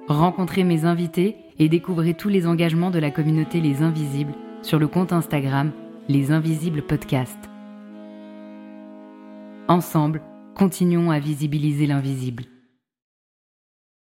[0.08, 4.88] Rencontrez mes invités et découvrez tous les engagements de la communauté Les Invisibles sur le
[4.88, 5.72] compte Instagram
[6.10, 7.53] Les Invisibles Podcast.
[9.70, 10.22] Ensemble,
[10.56, 12.44] continuons à visibiliser l'invisible.